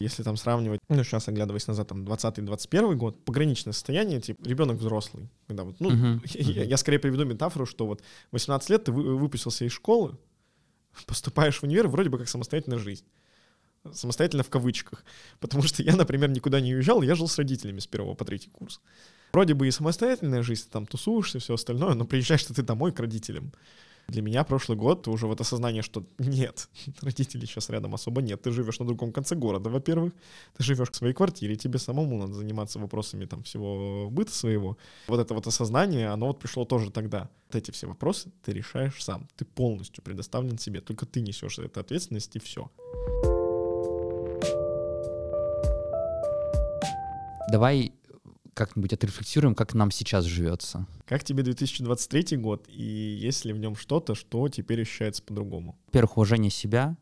Если 0.00 0.22
там 0.24 0.36
сравнивать, 0.36 0.80
ну, 0.88 1.04
сейчас 1.04 1.28
оглядываясь 1.28 1.66
назад, 1.68 1.88
там, 1.88 2.04
20-21 2.04 2.94
год, 2.94 3.24
пограничное 3.24 3.72
состояние, 3.72 4.20
типа, 4.20 4.46
ребенок 4.46 4.78
взрослый. 4.78 5.28
Когда 5.46 5.64
вот, 5.64 5.78
ну, 5.78 5.90
uh-huh. 5.90 6.20
я, 6.52 6.64
я 6.64 6.76
скорее 6.76 6.98
приведу 6.98 7.24
метафору, 7.24 7.64
что 7.64 7.86
вот 7.86 8.02
18 8.32 8.70
лет 8.70 8.84
ты 8.84 8.92
выпустился 8.92 9.64
из 9.64 9.72
школы, 9.72 10.18
поступаешь 11.06 11.58
в 11.58 11.62
универ 11.62 11.88
вроде 11.88 12.10
бы 12.10 12.18
как 12.18 12.28
самостоятельная 12.28 12.78
жизнь. 12.78 13.04
Самостоятельно 13.92 14.42
в 14.42 14.50
кавычках. 14.50 15.04
Потому 15.40 15.62
что 15.62 15.82
я, 15.82 15.94
например, 15.94 16.30
никуда 16.30 16.60
не 16.60 16.74
уезжал, 16.74 17.02
я 17.02 17.14
жил 17.14 17.28
с 17.28 17.36
родителями 17.38 17.80
с 17.80 17.86
первого 17.86 18.14
по 18.14 18.24
третий 18.24 18.50
курс. 18.50 18.80
Вроде 19.32 19.54
бы 19.54 19.68
и 19.68 19.70
самостоятельная 19.70 20.42
жизнь, 20.42 20.68
там 20.70 20.86
тусуешься, 20.86 21.38
все 21.38 21.54
остальное, 21.54 21.94
но 21.94 22.04
приезжаешь 22.04 22.44
ты 22.44 22.62
домой 22.62 22.92
к 22.92 23.00
родителям. 23.00 23.52
Для 24.08 24.22
меня 24.22 24.44
прошлый 24.44 24.76
год 24.76 25.08
уже 25.08 25.26
вот 25.26 25.40
осознание, 25.40 25.82
что 25.82 26.04
нет, 26.18 26.68
родителей 27.00 27.46
сейчас 27.46 27.70
рядом 27.70 27.94
особо 27.94 28.22
нет. 28.22 28.42
Ты 28.42 28.50
живешь 28.50 28.78
на 28.78 28.86
другом 28.86 29.12
конце 29.12 29.34
города, 29.34 29.70
во-первых. 29.70 30.12
Ты 30.56 30.62
живешь 30.62 30.90
в 30.90 30.96
своей 30.96 31.14
квартире, 31.14 31.56
тебе 31.56 31.78
самому 31.78 32.18
надо 32.18 32.34
заниматься 32.34 32.78
вопросами 32.78 33.24
там 33.24 33.42
всего 33.42 34.08
быта 34.10 34.32
своего. 34.32 34.76
Вот 35.08 35.20
это 35.20 35.34
вот 35.34 35.46
осознание, 35.46 36.08
оно 36.08 36.26
вот 36.26 36.38
пришло 36.38 36.64
тоже 36.64 36.90
тогда. 36.90 37.30
Вот 37.46 37.56
эти 37.56 37.70
все 37.70 37.86
вопросы 37.86 38.30
ты 38.42 38.52
решаешь 38.52 39.02
сам. 39.02 39.28
Ты 39.36 39.44
полностью 39.44 40.02
предоставлен 40.04 40.58
себе. 40.58 40.80
Только 40.80 41.06
ты 41.06 41.20
несешь 41.20 41.58
эту 41.58 41.80
ответственность 41.80 42.36
и 42.36 42.38
все. 42.38 42.70
Давай 47.50 47.92
как-нибудь 48.54 48.92
отрефлексируем, 48.92 49.54
как 49.54 49.74
нам 49.74 49.90
сейчас 49.90 50.24
живется. 50.24 50.86
Как 51.06 51.24
тебе 51.24 51.42
2023 51.42 52.36
год, 52.38 52.66
и 52.68 52.82
есть 52.82 53.44
ли 53.44 53.52
в 53.52 53.58
нем 53.58 53.76
что-то, 53.76 54.14
что 54.14 54.48
теперь 54.48 54.82
ощущается 54.82 55.22
по-другому? 55.22 55.76
Во-первых, 55.86 56.16
уважение 56.16 56.50
себя, 56.50 56.96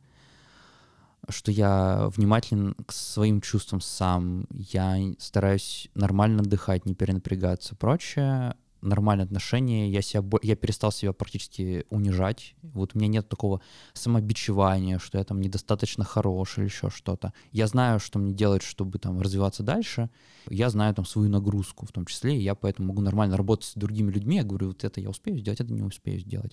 что 1.29 1.53
я 1.53 2.09
внимателен 2.17 2.75
к 2.87 2.93
своим 2.93 3.41
чувствам 3.41 3.81
сам, 3.81 4.47
я 4.51 4.99
стараюсь 5.19 5.89
нормально 5.95 6.43
отдыхать, 6.43 6.87
не 6.87 6.95
перенапрягаться, 6.95 7.77
прочее 7.77 8.55
нормальные 8.83 9.25
отношения, 9.25 9.91
я, 9.91 10.03
себя, 10.03 10.39
я 10.43 10.57
перестал 10.57 10.93
себя 10.93 11.13
практически 11.13 11.87
унижать. 11.89 12.55
Вот 12.63 12.95
у 12.95 12.99
меня 12.99 13.09
нет 13.09 13.29
такого 13.29 13.61
самобичевания, 13.95 14.99
что 14.99 15.19
я 15.19 15.25
там 15.25 15.41
недостаточно 15.41 16.05
хорош 16.05 16.59
или 16.59 16.65
еще 16.65 16.91
что-то. 16.91 17.33
Я 17.53 17.67
знаю, 17.69 18.01
что 18.01 18.19
мне 18.19 18.33
делать, 18.33 18.63
чтобы 18.63 18.99
там 18.99 19.21
развиваться 19.21 19.63
дальше. 19.63 20.11
Я 20.49 20.69
знаю 20.69 20.95
там 20.95 21.05
свою 21.05 21.31
нагрузку 21.31 21.87
в 21.87 21.93
том 21.93 22.07
числе, 22.07 22.37
и 22.37 22.43
я 22.43 22.55
поэтому 22.55 22.89
могу 22.89 23.01
нормально 23.03 23.37
работать 23.37 23.67
с 23.67 23.75
другими 23.75 24.11
людьми. 24.11 24.37
Я 24.37 24.45
говорю, 24.45 24.69
вот 24.69 24.85
это 24.85 25.01
я 25.01 25.11
успею 25.11 25.39
сделать, 25.39 25.61
это 25.61 25.73
не 25.73 25.83
успею 25.83 26.19
сделать. 26.19 26.53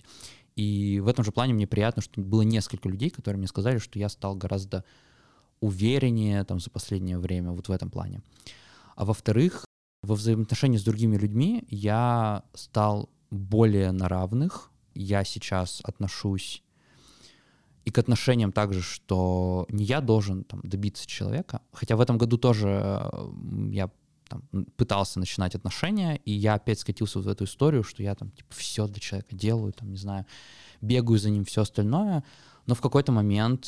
И 0.56 1.00
в 1.00 1.08
этом 1.08 1.24
же 1.24 1.32
плане 1.32 1.54
мне 1.54 1.66
приятно, 1.66 2.02
что 2.02 2.20
было 2.20 2.42
несколько 2.42 2.88
людей, 2.88 3.10
которые 3.10 3.38
мне 3.38 3.48
сказали, 3.48 3.78
что 3.78 3.98
я 3.98 4.08
стал 4.08 4.36
гораздо 4.36 4.84
увереннее 5.60 6.44
там 6.44 6.60
за 6.60 6.70
последнее 6.70 7.18
время 7.18 7.52
вот 7.52 7.68
в 7.68 7.72
этом 7.72 7.90
плане. 7.90 8.22
А 8.96 9.04
во-вторых, 9.04 9.64
во 10.02 10.14
взаимоотношении 10.14 10.78
с 10.78 10.84
другими 10.84 11.16
людьми 11.16 11.64
я 11.68 12.44
стал 12.54 13.10
более 13.30 13.92
на 13.92 14.08
равных. 14.08 14.70
Я 14.94 15.24
сейчас 15.24 15.80
отношусь 15.84 16.62
и 17.84 17.90
к 17.90 17.98
отношениям 17.98 18.52
также, 18.52 18.82
что 18.82 19.66
не 19.70 19.84
я 19.84 20.00
должен 20.00 20.44
там, 20.44 20.60
добиться 20.62 21.06
человека, 21.06 21.62
хотя 21.72 21.96
в 21.96 22.00
этом 22.00 22.18
году 22.18 22.36
тоже 22.36 23.08
я 23.70 23.90
там, 24.28 24.42
пытался 24.76 25.18
начинать 25.18 25.54
отношения, 25.54 26.16
и 26.16 26.32
я 26.32 26.54
опять 26.54 26.78
скатился 26.80 27.20
в 27.20 27.28
эту 27.28 27.44
историю, 27.44 27.82
что 27.82 28.02
я 28.02 28.14
там 28.14 28.30
типа 28.30 28.54
все 28.54 28.86
для 28.86 29.00
человека 29.00 29.34
делаю, 29.34 29.72
там, 29.72 29.90
не 29.90 29.96
знаю, 29.96 30.26
бегаю 30.80 31.18
за 31.18 31.30
ним, 31.30 31.44
все 31.44 31.62
остальное, 31.62 32.22
но 32.66 32.74
в 32.74 32.80
какой-то 32.80 33.12
момент 33.12 33.66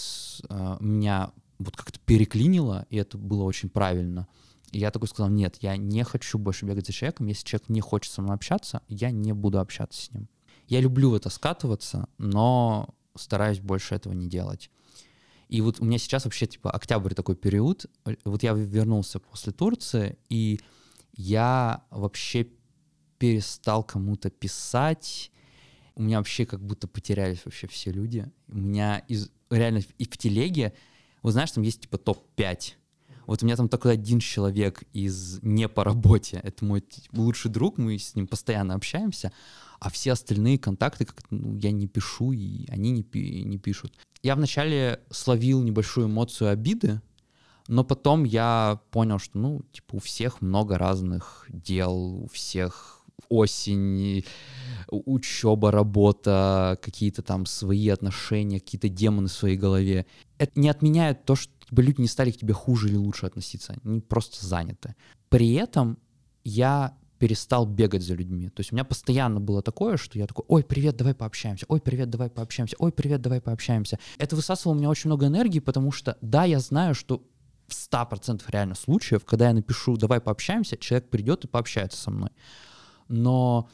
э, 0.48 0.76
меня 0.80 1.32
вот 1.58 1.76
как-то 1.76 1.98
переклинило, 2.00 2.86
и 2.90 2.96
это 2.96 3.16
было 3.18 3.44
очень 3.44 3.70
правильно— 3.70 4.28
и 4.72 4.78
я 4.78 4.90
такой 4.90 5.06
сказал, 5.06 5.30
нет, 5.30 5.58
я 5.60 5.76
не 5.76 6.02
хочу 6.02 6.38
больше 6.38 6.64
бегать 6.64 6.86
за 6.86 6.92
человеком. 6.94 7.26
Если 7.26 7.46
человек 7.46 7.68
не 7.68 7.82
хочет 7.82 8.10
со 8.10 8.22
мной 8.22 8.34
общаться, 8.34 8.82
я 8.88 9.10
не 9.10 9.32
буду 9.32 9.60
общаться 9.60 10.02
с 10.02 10.10
ним. 10.10 10.28
Я 10.66 10.80
люблю 10.80 11.10
в 11.10 11.14
это 11.14 11.28
скатываться, 11.28 12.08
но 12.16 12.94
стараюсь 13.14 13.60
больше 13.60 13.94
этого 13.94 14.14
не 14.14 14.28
делать. 14.28 14.70
И 15.48 15.60
вот 15.60 15.80
у 15.80 15.84
меня 15.84 15.98
сейчас 15.98 16.24
вообще, 16.24 16.46
типа, 16.46 16.70
октябрь 16.70 17.12
такой 17.12 17.36
период. 17.36 17.84
Вот 18.24 18.42
я 18.42 18.54
вернулся 18.54 19.20
после 19.20 19.52
Турции, 19.52 20.18
и 20.30 20.58
я 21.14 21.84
вообще 21.90 22.48
перестал 23.18 23.84
кому-то 23.84 24.30
писать. 24.30 25.30
У 25.94 26.02
меня 26.02 26.16
вообще 26.16 26.46
как 26.46 26.64
будто 26.64 26.88
потерялись 26.88 27.44
вообще 27.44 27.66
все 27.66 27.92
люди. 27.92 28.26
У 28.48 28.56
меня 28.56 29.00
из, 29.06 29.28
реально 29.50 29.82
и 29.98 30.04
в 30.06 30.16
телеге, 30.16 30.72
вот 31.20 31.32
знаешь, 31.32 31.52
там 31.52 31.62
есть 31.62 31.82
типа 31.82 31.98
топ-5 31.98 32.76
вот 33.26 33.42
у 33.42 33.46
меня 33.46 33.56
там 33.56 33.68
такой 33.68 33.92
один 33.92 34.20
человек 34.20 34.82
из 34.92 35.38
не 35.42 35.68
по 35.68 35.84
работе. 35.84 36.40
Это 36.42 36.64
мой 36.64 36.84
лучший 37.12 37.50
друг, 37.50 37.78
мы 37.78 37.98
с 37.98 38.14
ним 38.14 38.26
постоянно 38.26 38.74
общаемся. 38.74 39.32
А 39.80 39.90
все 39.90 40.12
остальные 40.12 40.58
контакты 40.58 41.04
как 41.04 41.22
ну, 41.30 41.56
я 41.56 41.72
не 41.72 41.88
пишу, 41.88 42.32
и 42.32 42.68
они 42.70 42.90
не, 42.90 43.02
пи 43.02 43.42
не 43.44 43.58
пишут. 43.58 43.94
Я 44.22 44.36
вначале 44.36 45.00
словил 45.10 45.62
небольшую 45.62 46.06
эмоцию 46.06 46.50
обиды, 46.50 47.00
но 47.68 47.84
потом 47.84 48.24
я 48.24 48.80
понял, 48.90 49.18
что, 49.18 49.38
ну, 49.38 49.62
типа, 49.72 49.96
у 49.96 49.98
всех 49.98 50.40
много 50.40 50.78
разных 50.78 51.46
дел, 51.48 52.22
у 52.24 52.28
всех 52.28 53.02
осень, 53.28 54.24
учеба, 54.88 55.70
работа, 55.70 56.78
какие-то 56.82 57.22
там 57.22 57.46
свои 57.46 57.88
отношения, 57.88 58.60
какие-то 58.60 58.88
демоны 58.88 59.28
в 59.28 59.32
своей 59.32 59.56
голове. 59.56 60.06
Это 60.38 60.60
не 60.60 60.68
отменяет 60.68 61.24
то, 61.24 61.34
что 61.34 61.52
бы 61.72 61.82
люди 61.82 62.02
не 62.02 62.06
стали 62.06 62.30
к 62.30 62.36
тебе 62.36 62.52
хуже 62.52 62.88
или 62.88 62.96
лучше 62.96 63.26
относиться, 63.26 63.74
они 63.82 64.00
просто 64.00 64.46
заняты. 64.46 64.94
При 65.28 65.54
этом 65.54 65.98
я 66.44 66.96
перестал 67.18 67.66
бегать 67.66 68.02
за 68.02 68.14
людьми. 68.14 68.48
То 68.48 68.60
есть 68.60 68.72
у 68.72 68.74
меня 68.74 68.84
постоянно 68.84 69.40
было 69.40 69.62
такое, 69.62 69.96
что 69.96 70.18
я 70.18 70.26
такой, 70.26 70.44
ой, 70.48 70.64
привет, 70.64 70.96
давай 70.96 71.14
пообщаемся, 71.14 71.64
ой, 71.68 71.80
привет, 71.80 72.10
давай 72.10 72.28
пообщаемся, 72.28 72.76
ой, 72.78 72.92
привет, 72.92 73.22
давай 73.22 73.40
пообщаемся. 73.40 73.98
Это 74.18 74.36
высасывало 74.36 74.74
у 74.74 74.78
меня 74.78 74.90
очень 74.90 75.08
много 75.08 75.26
энергии, 75.26 75.60
потому 75.60 75.92
что, 75.92 76.18
да, 76.20 76.44
я 76.44 76.58
знаю, 76.58 76.94
что 76.94 77.22
в 77.68 77.72
100% 77.72 78.42
реально 78.48 78.74
случаев, 78.74 79.24
когда 79.24 79.48
я 79.48 79.54
напишу 79.54 79.96
«давай 79.96 80.20
пообщаемся», 80.20 80.76
человек 80.76 81.08
придет 81.08 81.44
и 81.44 81.48
пообщается 81.48 81.98
со 81.98 82.10
мной. 82.10 82.30
Но 83.08 83.68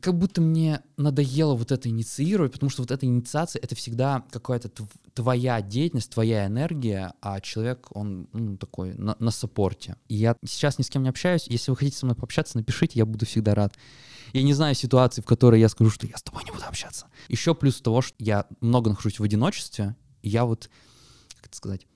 как 0.00 0.16
будто 0.16 0.40
мне 0.40 0.82
надоело 0.96 1.54
вот 1.54 1.72
это 1.72 1.88
инициировать, 1.88 2.52
потому 2.52 2.70
что 2.70 2.82
вот 2.82 2.90
эта 2.90 3.06
инициация— 3.06 3.60
это 3.62 3.74
всегда 3.74 4.24
какая-то 4.30 4.70
твоя 5.14 5.60
деятельность, 5.60 6.10
твоя 6.10 6.46
энергия, 6.46 7.12
а 7.20 7.40
человек, 7.40 7.88
он 7.90 8.28
ну, 8.32 8.56
такой 8.56 8.94
на, 8.94 9.16
на 9.18 9.30
саппорте. 9.30 9.96
И 10.08 10.14
я 10.14 10.36
сейчас 10.44 10.78
ни 10.78 10.84
с 10.84 10.90
кем 10.90 11.02
не 11.02 11.08
общаюсь. 11.08 11.46
Если 11.48 11.70
вы 11.70 11.76
хотите 11.76 11.96
со 11.96 12.06
мной 12.06 12.16
пообщаться, 12.16 12.56
напишите, 12.56 12.98
я 12.98 13.06
буду 13.06 13.26
всегда 13.26 13.54
рад. 13.54 13.74
Я 14.32 14.42
не 14.42 14.54
знаю 14.54 14.74
ситуации, 14.74 15.22
в 15.22 15.26
которой 15.26 15.60
я 15.60 15.68
скажу, 15.68 15.90
что 15.90 16.06
я 16.06 16.16
с 16.16 16.22
тобой 16.22 16.44
не 16.44 16.52
буду 16.52 16.64
общаться. 16.64 17.06
Еще 17.28 17.54
плюс 17.54 17.80
того, 17.80 18.00
что 18.00 18.14
я 18.18 18.46
много 18.60 18.90
нахожусь 18.90 19.18
в 19.18 19.24
одиночестве, 19.24 19.96
и 20.22 20.28
я 20.28 20.44
вот, 20.44 20.70
как 21.36 21.46
это 21.46 21.56
сказать, 21.56 21.86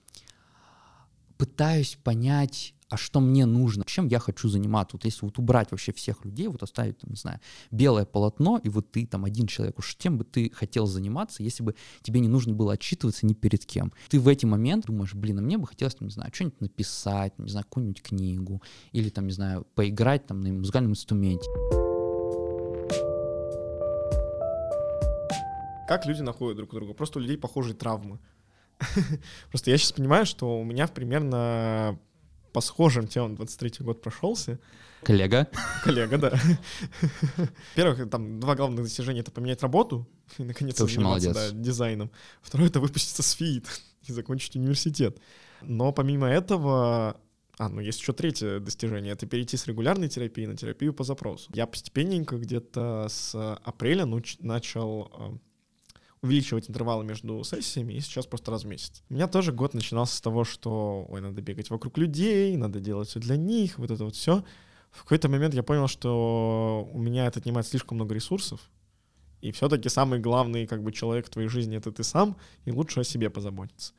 пытаюсь 1.37 1.99
понять 2.03 2.75
а 2.95 2.97
что 2.97 3.19
мне 3.19 3.45
нужно, 3.45 3.85
чем 3.85 4.07
я 4.07 4.21
хочу 4.21 4.49
заниматься. 4.49 4.97
Вот 4.97 5.05
если 5.05 5.27
вот 5.27 5.37
убрать 5.41 5.73
вообще 5.73 5.93
всех 5.93 6.25
людей, 6.25 6.47
вот 6.47 6.63
оставить, 6.63 6.99
там, 6.99 7.11
не 7.11 7.17
знаю, 7.17 7.41
белое 7.73 8.05
полотно, 8.05 8.61
и 8.63 8.69
вот 8.69 8.93
ты 8.93 9.05
там 9.05 9.25
один 9.25 9.49
человек, 9.49 9.81
уж 9.81 9.97
тем 9.97 10.17
бы 10.17 10.23
ты 10.25 10.49
хотел 10.55 10.87
заниматься, 10.87 11.43
если 11.43 11.65
бы 11.65 11.75
тебе 12.03 12.21
не 12.21 12.29
нужно 12.29 12.55
было 12.55 12.75
отчитываться 12.75 13.27
ни 13.27 13.35
перед 13.35 13.67
кем. 13.67 13.93
Ты 14.11 14.21
в 14.21 14.29
эти 14.29 14.47
моменты 14.47 14.87
думаешь, 14.87 15.13
блин, 15.13 15.41
а 15.41 15.43
мне 15.43 15.59
бы 15.59 15.67
хотелось, 15.67 15.97
там, 15.97 16.07
не 16.07 16.15
знаю, 16.15 16.31
что-нибудь 16.33 16.61
написать, 16.61 17.37
не 17.37 17.49
знаю, 17.49 17.65
какую-нибудь 17.65 18.01
книгу, 18.01 18.63
или 18.93 19.09
там, 19.09 19.27
не 19.27 19.33
знаю, 19.33 19.67
поиграть 19.75 20.27
там 20.27 20.41
на 20.41 20.53
музыкальном 20.53 20.93
инструменте. 20.93 21.51
Как 25.89 26.07
люди 26.07 26.23
находят 26.23 26.59
друг 26.59 26.71
друга? 26.71 26.95
Просто 26.95 27.19
у 27.19 27.23
людей 27.23 27.37
похожие 27.37 27.75
травмы. 27.75 28.21
Просто 29.51 29.73
я 29.73 29.79
сейчас 29.79 29.91
понимаю, 29.91 30.27
что 30.27 30.61
у 30.61 30.65
меня 30.65 30.87
примерно 30.87 31.99
по 32.55 32.61
схожим 32.61 33.09
темам 33.09 33.35
23-й 33.35 33.85
год 33.85 34.01
прошелся. 34.01 34.61
Коллега. 35.03 35.49
Коллега, 35.83 36.19
да. 36.19 36.41
Первых, 37.75 38.09
там, 38.09 38.39
два 38.39 38.55
главных 38.55 38.85
достижения— 38.85 39.21
это 39.23 39.33
поменять 39.33 39.61
работу 39.63 40.07
и, 40.39 40.45
наконец, 40.45 40.79
заниматься 40.79 41.35
да, 41.35 41.51
дизайном. 41.51 42.13
Второе— 42.43 42.69
это 42.71 42.79
выпуститься 42.79 43.25
с 43.25 43.33
ФИИТ 43.33 43.67
и 44.07 44.13
закончить 44.13 44.55
университет. 44.55 45.19
Но 45.63 45.93
помимо 45.93 46.29
этого, 46.29 47.17
а, 47.59 47.69
ну 47.69 47.81
есть 47.81 48.01
еще 48.01 48.13
третье 48.13 48.61
достижение, 48.61 49.15
это 49.15 49.27
перейти 49.27 49.57
с 49.57 49.67
регулярной 49.67 50.09
терапии 50.09 50.47
на 50.47 50.57
терапию 50.57 50.95
по 50.95 51.03
запросу. 51.03 51.51
Я 51.55 51.67
постепенненько 51.67 52.37
где-то 52.37 53.09
с 53.11 53.35
апреля 53.65 54.05
нуч- 54.05 54.39
начал 54.39 55.11
э, 55.13 55.39
увеличивать 56.25 56.71
интервалы 56.71 57.05
между 57.05 57.45
сессиями, 57.45 57.93
и 57.93 58.01
сейчас 58.01 58.27
просто 58.27 58.51
раз 58.51 58.65
в 58.65 58.67
месяц. 58.67 59.03
У 59.11 59.15
меня 59.15 59.29
тоже 59.29 59.53
год 59.53 59.75
начинался 59.75 60.17
с 60.17 60.21
того, 60.23 60.45
что, 60.45 61.07
ой, 61.11 61.21
надо 61.21 61.43
бегать 61.43 61.69
вокруг 61.69 61.99
людей, 61.99 62.57
надо 62.57 62.81
делать 62.81 63.09
все 63.09 63.21
для 63.21 63.37
них, 63.37 63.79
вот 63.79 63.91
это 63.91 64.05
вот 64.05 64.17
все. 64.17 64.43
В 64.91 65.03
какой-то 65.03 65.29
момент 65.29 65.55
я 65.55 65.63
понял, 65.63 65.87
что 65.87 66.89
у 66.93 66.99
меня 66.99 67.27
это 67.27 67.41
отнимает 67.41 67.67
слишком 67.67 67.97
много 67.97 68.15
ресурсов, 68.15 68.61
и 69.43 69.53
все-таки 69.53 69.91
самый 69.91 70.19
главный 70.19 70.67
как 70.67 70.83
бы 70.83 70.93
человек 70.93 71.27
в 71.27 71.31
твоей 71.31 71.49
жизни— 71.49 71.77
это 71.79 71.93
ты 71.93 72.03
сам, 72.03 72.39
и 72.65 72.73
лучше 72.73 73.01
о 73.01 73.05
себе 73.05 73.29
позаботиться. 73.29 73.93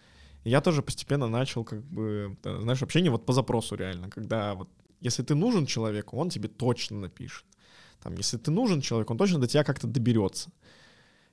И 0.44 0.50
я 0.50 0.62
тоже 0.62 0.82
постепенно 0.82 1.28
начал 1.28 1.64
как 1.64 1.84
бы, 1.86 2.36
знаешь, 2.44 2.82
общение 2.82 3.12
вот 3.12 3.28
по 3.28 3.34
запросу 3.34 3.76
реально, 3.76 4.10
когда 4.10 4.56
вот 4.56 4.70
если 5.00 5.22
ты 5.22 5.36
нужен 5.36 5.68
человеку, 5.68 6.18
он 6.18 6.30
тебе 6.30 6.50
точно 6.50 7.00
напишет. 7.02 7.46
Там, 8.02 8.16
если 8.16 8.38
ты 8.38 8.50
нужен 8.50 8.82
человеку, 8.82 9.14
он 9.14 9.20
точно 9.20 9.40
до 9.40 9.48
тебя 9.48 9.64
как-то 9.64 9.86
доберется 9.86 10.50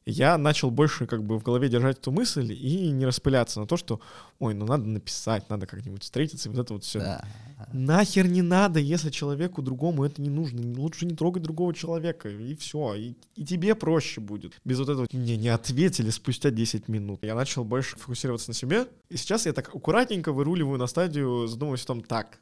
я 0.04 0.36
начал 0.38 0.70
больше 0.70 1.06
как 1.06 1.22
бы 1.24 1.38
в 1.38 1.42
голове 1.42 1.68
держать 1.68 1.98
эту 1.98 2.10
мысль 2.10 2.52
и 2.52 2.90
не 2.90 3.06
распыляться 3.06 3.60
на 3.60 3.66
то, 3.66 3.76
что, 3.76 4.00
ой, 4.38 4.54
ну 4.54 4.66
надо 4.66 4.84
написать, 4.84 5.48
надо 5.48 5.66
как-нибудь 5.66 6.02
встретиться, 6.02 6.48
и 6.48 6.52
вот 6.52 6.60
это 6.60 6.74
вот 6.74 6.84
все. 6.84 6.98
Да. 6.98 7.24
Нахер 7.72 8.26
не 8.26 8.42
надо, 8.42 8.80
если 8.80 9.10
человеку 9.10 9.62
другому 9.62 10.04
это 10.04 10.20
не 10.20 10.28
нужно. 10.28 10.60
Лучше 10.80 11.06
не 11.06 11.14
трогать 11.14 11.42
другого 11.42 11.72
человека, 11.72 12.28
и 12.28 12.54
все. 12.56 12.94
И, 12.94 13.14
и 13.36 13.44
тебе 13.44 13.74
проще 13.74 14.20
будет. 14.20 14.54
Без 14.64 14.78
вот 14.78 14.88
этого 14.88 15.06
мне 15.12 15.36
не 15.36 15.48
ответили 15.48 16.10
спустя 16.10 16.50
10 16.50 16.88
минут. 16.88 17.20
Я 17.22 17.34
начал 17.34 17.64
больше 17.64 17.96
фокусироваться 17.96 18.50
на 18.50 18.54
себе, 18.54 18.88
и 19.08 19.16
сейчас 19.16 19.46
я 19.46 19.52
так 19.52 19.74
аккуратненько 19.74 20.32
выруливаю 20.32 20.78
на 20.78 20.86
стадию, 20.86 21.46
задумываюсь 21.46 21.84
о 21.84 21.86
том, 21.86 22.02
так, 22.02 22.40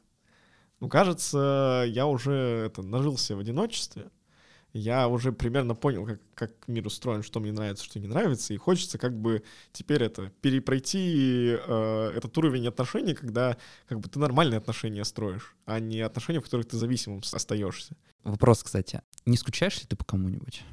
ну, 0.79 0.89
кажется, 0.89 1.85
я 1.87 2.07
уже 2.07 2.33
это, 2.65 2.81
нажился 2.81 3.35
в 3.35 3.39
одиночестве, 3.39 4.09
я 4.73 5.07
уже 5.07 5.31
примерно 5.31 5.75
понял, 5.75 6.05
как, 6.05 6.19
как 6.33 6.51
мир 6.67 6.87
устроен, 6.87 7.23
что 7.23 7.39
мне 7.39 7.51
нравится, 7.51 7.83
что 7.83 7.99
не 7.99 8.07
нравится, 8.07 8.53
и 8.53 8.57
хочется 8.57 8.97
как 8.97 9.17
бы 9.17 9.43
теперь 9.71 10.03
это 10.03 10.31
перепройти 10.41 11.57
э, 11.57 12.11
этот 12.15 12.37
уровень 12.37 12.67
отношений, 12.67 13.13
когда 13.13 13.57
как 13.87 13.99
бы 13.99 14.09
ты 14.09 14.19
нормальные 14.19 14.57
отношения 14.57 15.03
строишь, 15.03 15.55
а 15.65 15.79
не 15.79 15.99
отношения, 16.01 16.39
в 16.39 16.43
которых 16.43 16.67
ты 16.67 16.77
зависимым 16.77 17.21
остаешься. 17.31 17.95
Вопрос, 18.23 18.63
кстати, 18.63 19.01
не 19.25 19.37
скучаешь 19.37 19.79
ли 19.79 19.85
ты 19.87 19.95
по 19.95 20.05
кому-нибудь? 20.05 20.63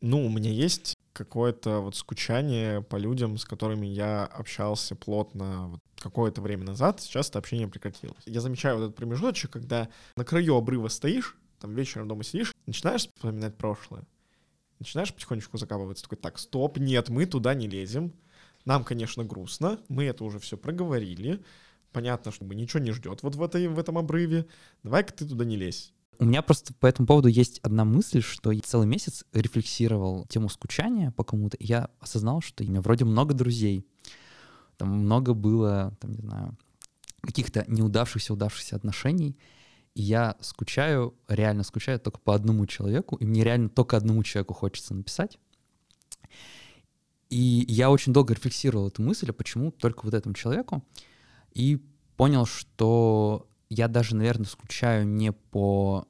Ну, 0.00 0.24
у 0.24 0.30
меня 0.30 0.50
есть 0.50 0.96
какое-то 1.12 1.80
вот 1.80 1.96
скучание 1.96 2.80
по 2.80 2.96
людям, 2.96 3.36
с 3.36 3.44
которыми 3.44 3.86
я 3.86 4.24
общался 4.24 4.94
плотно 4.94 5.68
вот 5.68 5.80
какое-то 5.98 6.40
время 6.40 6.64
назад, 6.64 7.00
сейчас 7.00 7.28
это 7.28 7.38
общение 7.38 7.68
прекратилось. 7.68 8.22
Я 8.24 8.40
замечаю 8.40 8.76
вот 8.76 8.84
этот 8.84 8.96
промежуточек, 8.96 9.50
когда 9.50 9.88
на 10.16 10.24
краю 10.24 10.56
обрыва 10.56 10.88
стоишь, 10.88 11.36
там 11.60 11.74
вечером 11.74 12.08
дома 12.08 12.24
сидишь, 12.24 12.54
начинаешь 12.66 13.02
вспоминать 13.02 13.56
прошлое, 13.56 14.04
начинаешь 14.78 15.12
потихонечку 15.12 15.58
закапываться, 15.58 16.04
такой, 16.04 16.18
так, 16.18 16.38
стоп, 16.38 16.78
нет, 16.78 17.08
мы 17.08 17.26
туда 17.26 17.54
не 17.54 17.68
лезем, 17.68 18.12
нам, 18.64 18.84
конечно, 18.84 19.24
грустно, 19.24 19.78
мы 19.88 20.04
это 20.04 20.24
уже 20.24 20.38
все 20.38 20.56
проговорили, 20.56 21.42
понятно, 21.92 22.32
что 22.32 22.44
ничего 22.46 22.80
не 22.80 22.92
ждет 22.92 23.22
вот 23.22 23.34
в, 23.34 23.42
этой, 23.42 23.68
в 23.68 23.78
этом 23.78 23.98
обрыве, 23.98 24.46
давай-ка 24.82 25.12
ты 25.12 25.26
туда 25.26 25.44
не 25.44 25.56
лезь. 25.56 25.92
У 26.18 26.26
меня 26.26 26.42
просто 26.42 26.74
по 26.74 26.86
этому 26.86 27.06
поводу 27.06 27.28
есть 27.28 27.60
одна 27.60 27.86
мысль, 27.86 28.20
что 28.20 28.50
я 28.50 28.60
целый 28.60 28.86
месяц 28.86 29.24
рефлексировал 29.32 30.26
тему 30.26 30.50
скучания 30.50 31.12
по 31.12 31.24
кому-то, 31.24 31.56
и 31.56 31.64
я 31.64 31.88
осознал, 31.98 32.42
что 32.42 32.62
у 32.62 32.66
меня 32.66 32.82
вроде 32.82 33.06
много 33.06 33.32
друзей, 33.32 33.86
там 34.76 34.90
много 34.90 35.32
было, 35.32 35.96
там, 36.00 36.12
не 36.12 36.20
знаю, 36.20 36.58
каких-то 37.22 37.64
неудавшихся, 37.68 38.32
удавшихся 38.32 38.76
отношений, 38.76 39.36
и 39.94 40.02
я 40.02 40.36
скучаю, 40.40 41.14
реально 41.28 41.62
скучаю 41.62 41.98
только 42.00 42.20
по 42.20 42.34
одному 42.34 42.66
человеку, 42.66 43.16
и 43.16 43.24
мне 43.24 43.44
реально 43.44 43.68
только 43.68 43.96
одному 43.96 44.22
человеку 44.22 44.54
хочется 44.54 44.94
написать. 44.94 45.38
И 47.28 47.64
я 47.68 47.90
очень 47.90 48.12
долго 48.12 48.34
рефлексировал 48.34 48.88
эту 48.88 49.02
мысль, 49.02 49.30
а 49.30 49.32
почему 49.32 49.70
только 49.70 50.04
вот 50.04 50.14
этому 50.14 50.34
человеку, 50.34 50.84
и 51.52 51.80
понял, 52.16 52.44
что 52.46 53.48
я 53.68 53.88
даже, 53.88 54.16
наверное, 54.16 54.46
скучаю 54.46 55.06
не 55.06 55.32
по 55.32 56.06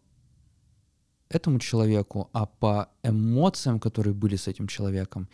этому 1.28 1.58
человеку, 1.58 2.30
а 2.32 2.46
по 2.46 2.88
эмоциям, 3.02 3.78
которые 3.78 4.14
были 4.14 4.36
с 4.36 4.48
этим 4.48 4.66
человеком. 4.66 5.28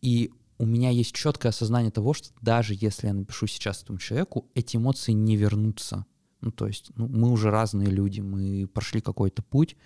И 0.00 0.32
у 0.58 0.66
меня 0.66 0.90
есть 0.90 1.14
четкое 1.14 1.50
осознание 1.50 1.90
того, 1.90 2.14
что 2.14 2.30
даже 2.40 2.74
если 2.74 3.08
я 3.08 3.14
напишу 3.14 3.46
сейчас 3.46 3.82
этому 3.82 3.98
человеку, 3.98 4.48
эти 4.54 4.76
эмоции 4.76 5.12
не 5.12 5.36
вернутся. 5.36 6.06
Ну, 6.40 6.50
то 6.50 6.66
есть 6.66 6.90
ну, 6.96 7.08
мы 7.08 7.30
уже 7.30 7.50
разные 7.50 7.88
люди, 7.88 8.20
мы 8.20 8.66
прошли 8.66 9.00
какой-то 9.00 9.42
путь, 9.42 9.76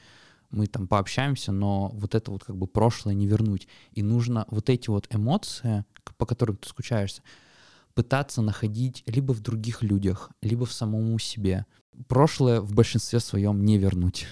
мы 0.50 0.66
там 0.66 0.86
пообщаемся, 0.86 1.52
но 1.52 1.88
вот 1.94 2.14
это 2.14 2.30
вот 2.30 2.44
как 2.44 2.56
бы 2.56 2.66
прошлое 2.66 3.14
не 3.14 3.26
вернуть. 3.26 3.66
И 3.92 4.02
нужно 4.02 4.46
вот 4.50 4.70
эти 4.70 4.88
вот 4.88 5.12
эмоции, 5.12 5.84
по 6.16 6.26
которым 6.26 6.56
ты 6.56 6.68
скучаешься, 6.68 7.22
пытаться 7.94 8.42
находить 8.42 9.02
либо 9.06 9.32
в 9.32 9.40
других 9.40 9.82
людях, 9.82 10.30
либо 10.42 10.66
в 10.66 10.72
самому 10.72 11.18
себе. 11.18 11.66
Прошлое 12.08 12.60
в 12.60 12.72
большинстве 12.72 13.20
своем 13.20 13.64
не 13.64 13.78
вернуть. 13.78 14.26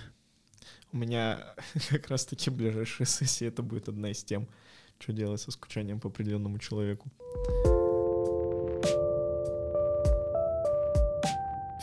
У 0.93 0.99
меня 0.99 1.55
как 1.89 2.09
раз-таки 2.09 2.51
ближайшая 2.51 3.07
сессия 3.07 3.47
это 3.47 3.63
будет 3.63 3.89
одна 3.89 4.11
из 4.11 4.23
тем, 4.23 4.49
что 4.99 5.13
делать 5.13 5.41
со 5.41 5.51
скучанием 5.51 6.01
по 6.01 6.09
определенному 6.09 6.59
человеку. 6.59 7.11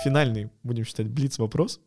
Финальный, 0.03 0.49
будем 0.63 0.85
считать, 0.85 1.09
блиц-вопрос. 1.09 1.81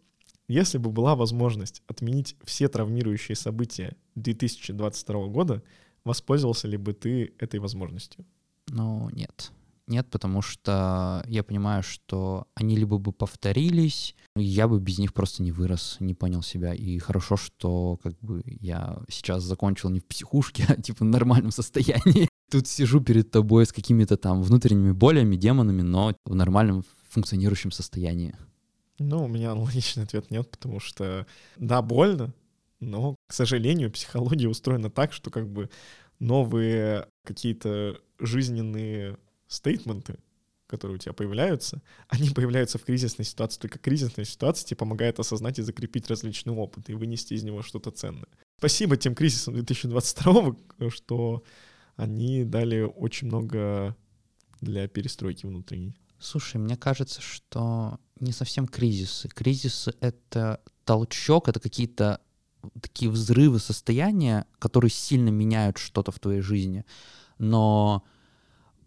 Если 0.48 0.77
бы 0.77 0.90
была 0.90 1.14
возможность 1.14 1.83
отменить 1.87 2.37
все 2.44 2.68
травмирующие 2.68 3.37
события 3.37 3.96
2022 4.16 5.27
года, 5.29 5.62
воспользовался 6.05 6.68
ли 6.68 6.77
бы 6.77 6.92
ты 6.92 7.33
этой 7.38 7.59
возможностью? 7.59 8.27
Ну, 8.68 9.09
нет. 9.11 9.53
Нет, 9.87 10.09
потому 10.11 10.42
что 10.42 11.25
я 11.27 11.42
понимаю, 11.42 11.83
что 11.83 12.46
они 12.55 12.77
либо 12.77 12.98
бы 12.98 13.12
повторились, 13.12 14.14
я 14.37 14.68
бы 14.68 14.79
без 14.79 14.98
них 14.98 15.12
просто 15.12 15.42
не 15.42 15.53
вырос, 15.53 15.96
не 16.01 16.14
понял 16.14 16.42
себя. 16.42 16.75
И 16.75 16.98
хорошо, 16.98 17.37
что 17.37 17.98
как 18.03 18.18
бы 18.20 18.42
я 18.44 18.98
сейчас 19.09 19.42
закончил 19.42 19.90
не 19.90 20.01
в 20.01 20.07
психушке, 20.07 20.64
а 20.68 20.81
типа 20.81 21.05
в 21.05 21.09
нормальном 21.09 21.51
состоянии. 21.51 22.29
Тут 22.51 22.68
сижу 22.68 23.01
перед 23.01 23.31
тобой 23.31 23.64
с 23.64 23.72
какими-то 23.72 24.16
там 24.16 24.42
внутренними 24.42 24.92
болями, 24.92 25.37
демонами, 25.37 25.83
но 25.83 26.14
в 26.27 26.35
нормальном 26.35 26.85
функционирующем 27.12 27.70
состоянии? 27.70 28.35
Ну, 28.98 29.25
у 29.25 29.29
меня 29.29 29.53
аналогичный 29.53 30.05
ответ 30.05 30.31
нет, 30.31 30.51
потому 30.51 30.81
что, 30.81 31.27
да, 31.57 31.83
больно, 31.83 32.35
но, 32.81 33.16
к 33.27 33.33
сожалению, 33.33 33.90
психология 33.90 34.48
устроена 34.48 34.90
так, 34.90 35.12
что 35.12 35.31
как 35.31 35.48
бы 35.48 35.70
новые 36.18 37.07
какие-то 37.25 37.98
жизненные 38.18 39.18
стейтменты, 39.46 40.18
которые 40.66 40.96
у 40.96 40.98
тебя 40.98 41.12
появляются, 41.12 41.83
они 42.09 42.31
появляются 42.31 42.79
в 42.79 42.85
кризисной 42.85 43.27
ситуации. 43.27 43.61
Только 43.61 43.79
кризисная 43.79 44.25
ситуация 44.25 44.66
тебе 44.66 44.79
помогает 44.79 45.18
осознать 45.18 45.59
и 45.59 45.62
закрепить 45.62 46.09
различные 46.09 46.57
опыты 46.57 46.92
и 46.92 46.94
вынести 46.94 47.35
из 47.35 47.42
него 47.42 47.62
что-то 47.62 47.90
ценное. 47.90 48.29
Спасибо 48.59 48.96
тем 48.96 49.14
кризисам 49.14 49.55
2022, 49.55 50.57
что 50.90 51.44
они 51.96 52.44
дали 52.44 52.81
очень 52.81 53.27
много 53.27 53.96
для 54.61 54.88
перестройки 54.88 55.44
внутренней. 55.44 55.94
Слушай, 56.22 56.58
мне 56.58 56.76
кажется, 56.76 57.20
что 57.20 57.98
не 58.20 58.30
совсем 58.30 58.68
кризисы. 58.68 59.28
Кризисы— 59.28 59.92
это 60.00 60.61
толчок, 60.85 61.48
это 61.48 61.58
какие-то 61.58 62.20
такие 62.80 63.11
взрывы 63.11 63.58
состояния, 63.58 64.46
которые 64.61 64.92
сильно 64.92 65.30
меняют 65.30 65.78
что-то 65.78 66.12
в 66.12 66.20
твоей 66.20 66.40
жизни. 66.40 66.85
Но 67.38 68.04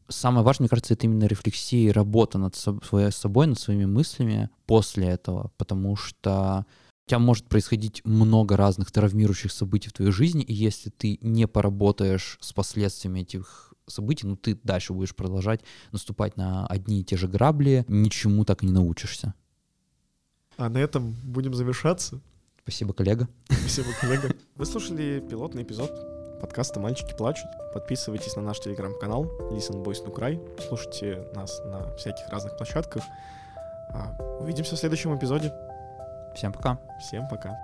самое 0.07 0.45
важное, 0.45 0.63
мне 0.63 0.69
кажется, 0.69 0.93
это 0.93 1.07
именно 1.07 1.25
рефлексия 1.25 1.89
и 1.89 1.91
работа 1.91 2.37
над 2.37 2.55
своей 2.55 3.11
собой, 3.11 3.47
над 3.47 3.59
своими 3.59 3.85
мыслями 3.85 4.49
после 4.65 5.07
этого, 5.07 5.51
потому 5.57 5.97
что 5.97 6.65
у 7.05 7.09
тебя 7.09 7.19
может 7.19 7.49
происходить 7.49 8.03
много 8.05 8.55
разных 8.55 8.91
травмирующих 8.91 9.51
событий 9.51 9.89
в 9.89 9.93
твоей 9.93 10.11
жизни, 10.11 10.41
и 10.41 10.53
если 10.53 10.89
ты 10.89 11.17
не 11.19 11.47
поработаешь 11.47 12.37
с 12.39 12.53
последствиями 12.53 13.19
этих 13.19 13.74
событий, 13.87 14.27
ну 14.27 14.35
ты 14.35 14.55
дальше 14.63 14.93
будешь 14.93 15.15
продолжать 15.15 15.61
наступать 15.91 16.37
на 16.37 16.65
одни 16.67 17.01
и 17.01 17.03
те 17.03 17.17
же 17.17 17.27
грабли, 17.27 17.85
ничему 17.87 18.45
так 18.45 18.63
и 18.63 18.65
не 18.65 18.71
научишься. 18.71 19.33
А 20.57 20.69
на 20.69 20.77
этом 20.77 21.15
будем 21.23 21.53
завершаться. 21.53 22.21
Спасибо, 22.63 22.93
коллега. 22.93 23.27
Спасибо, 23.49 23.87
коллега. 23.99 24.31
Вы 24.55 24.65
слушали 24.65 25.23
пилотный 25.29 25.63
эпизод 25.63 26.15
подкаста 26.39 26.79
«Мальчики 26.79 27.15
плачут». 27.15 27.47
Подписывайтесь 27.73 28.35
на 28.35 28.41
наш 28.41 28.59
телеграм-канал 28.59 29.25
Listen 29.51 29.83
Boys 29.83 30.05
No 30.05 30.13
Cry. 30.13 30.39
Слушайте 30.67 31.27
нас 31.33 31.59
на 31.65 31.95
всяких 31.95 32.27
разных 32.29 32.57
площадках. 32.57 33.03
А, 33.91 34.15
увидимся 34.39 34.75
в 34.75 34.79
следующем 34.79 35.17
эпизоде. 35.17 35.51
Всем 36.35 36.53
пока. 36.53 36.79
Всем 36.99 37.27
пока. 37.27 37.57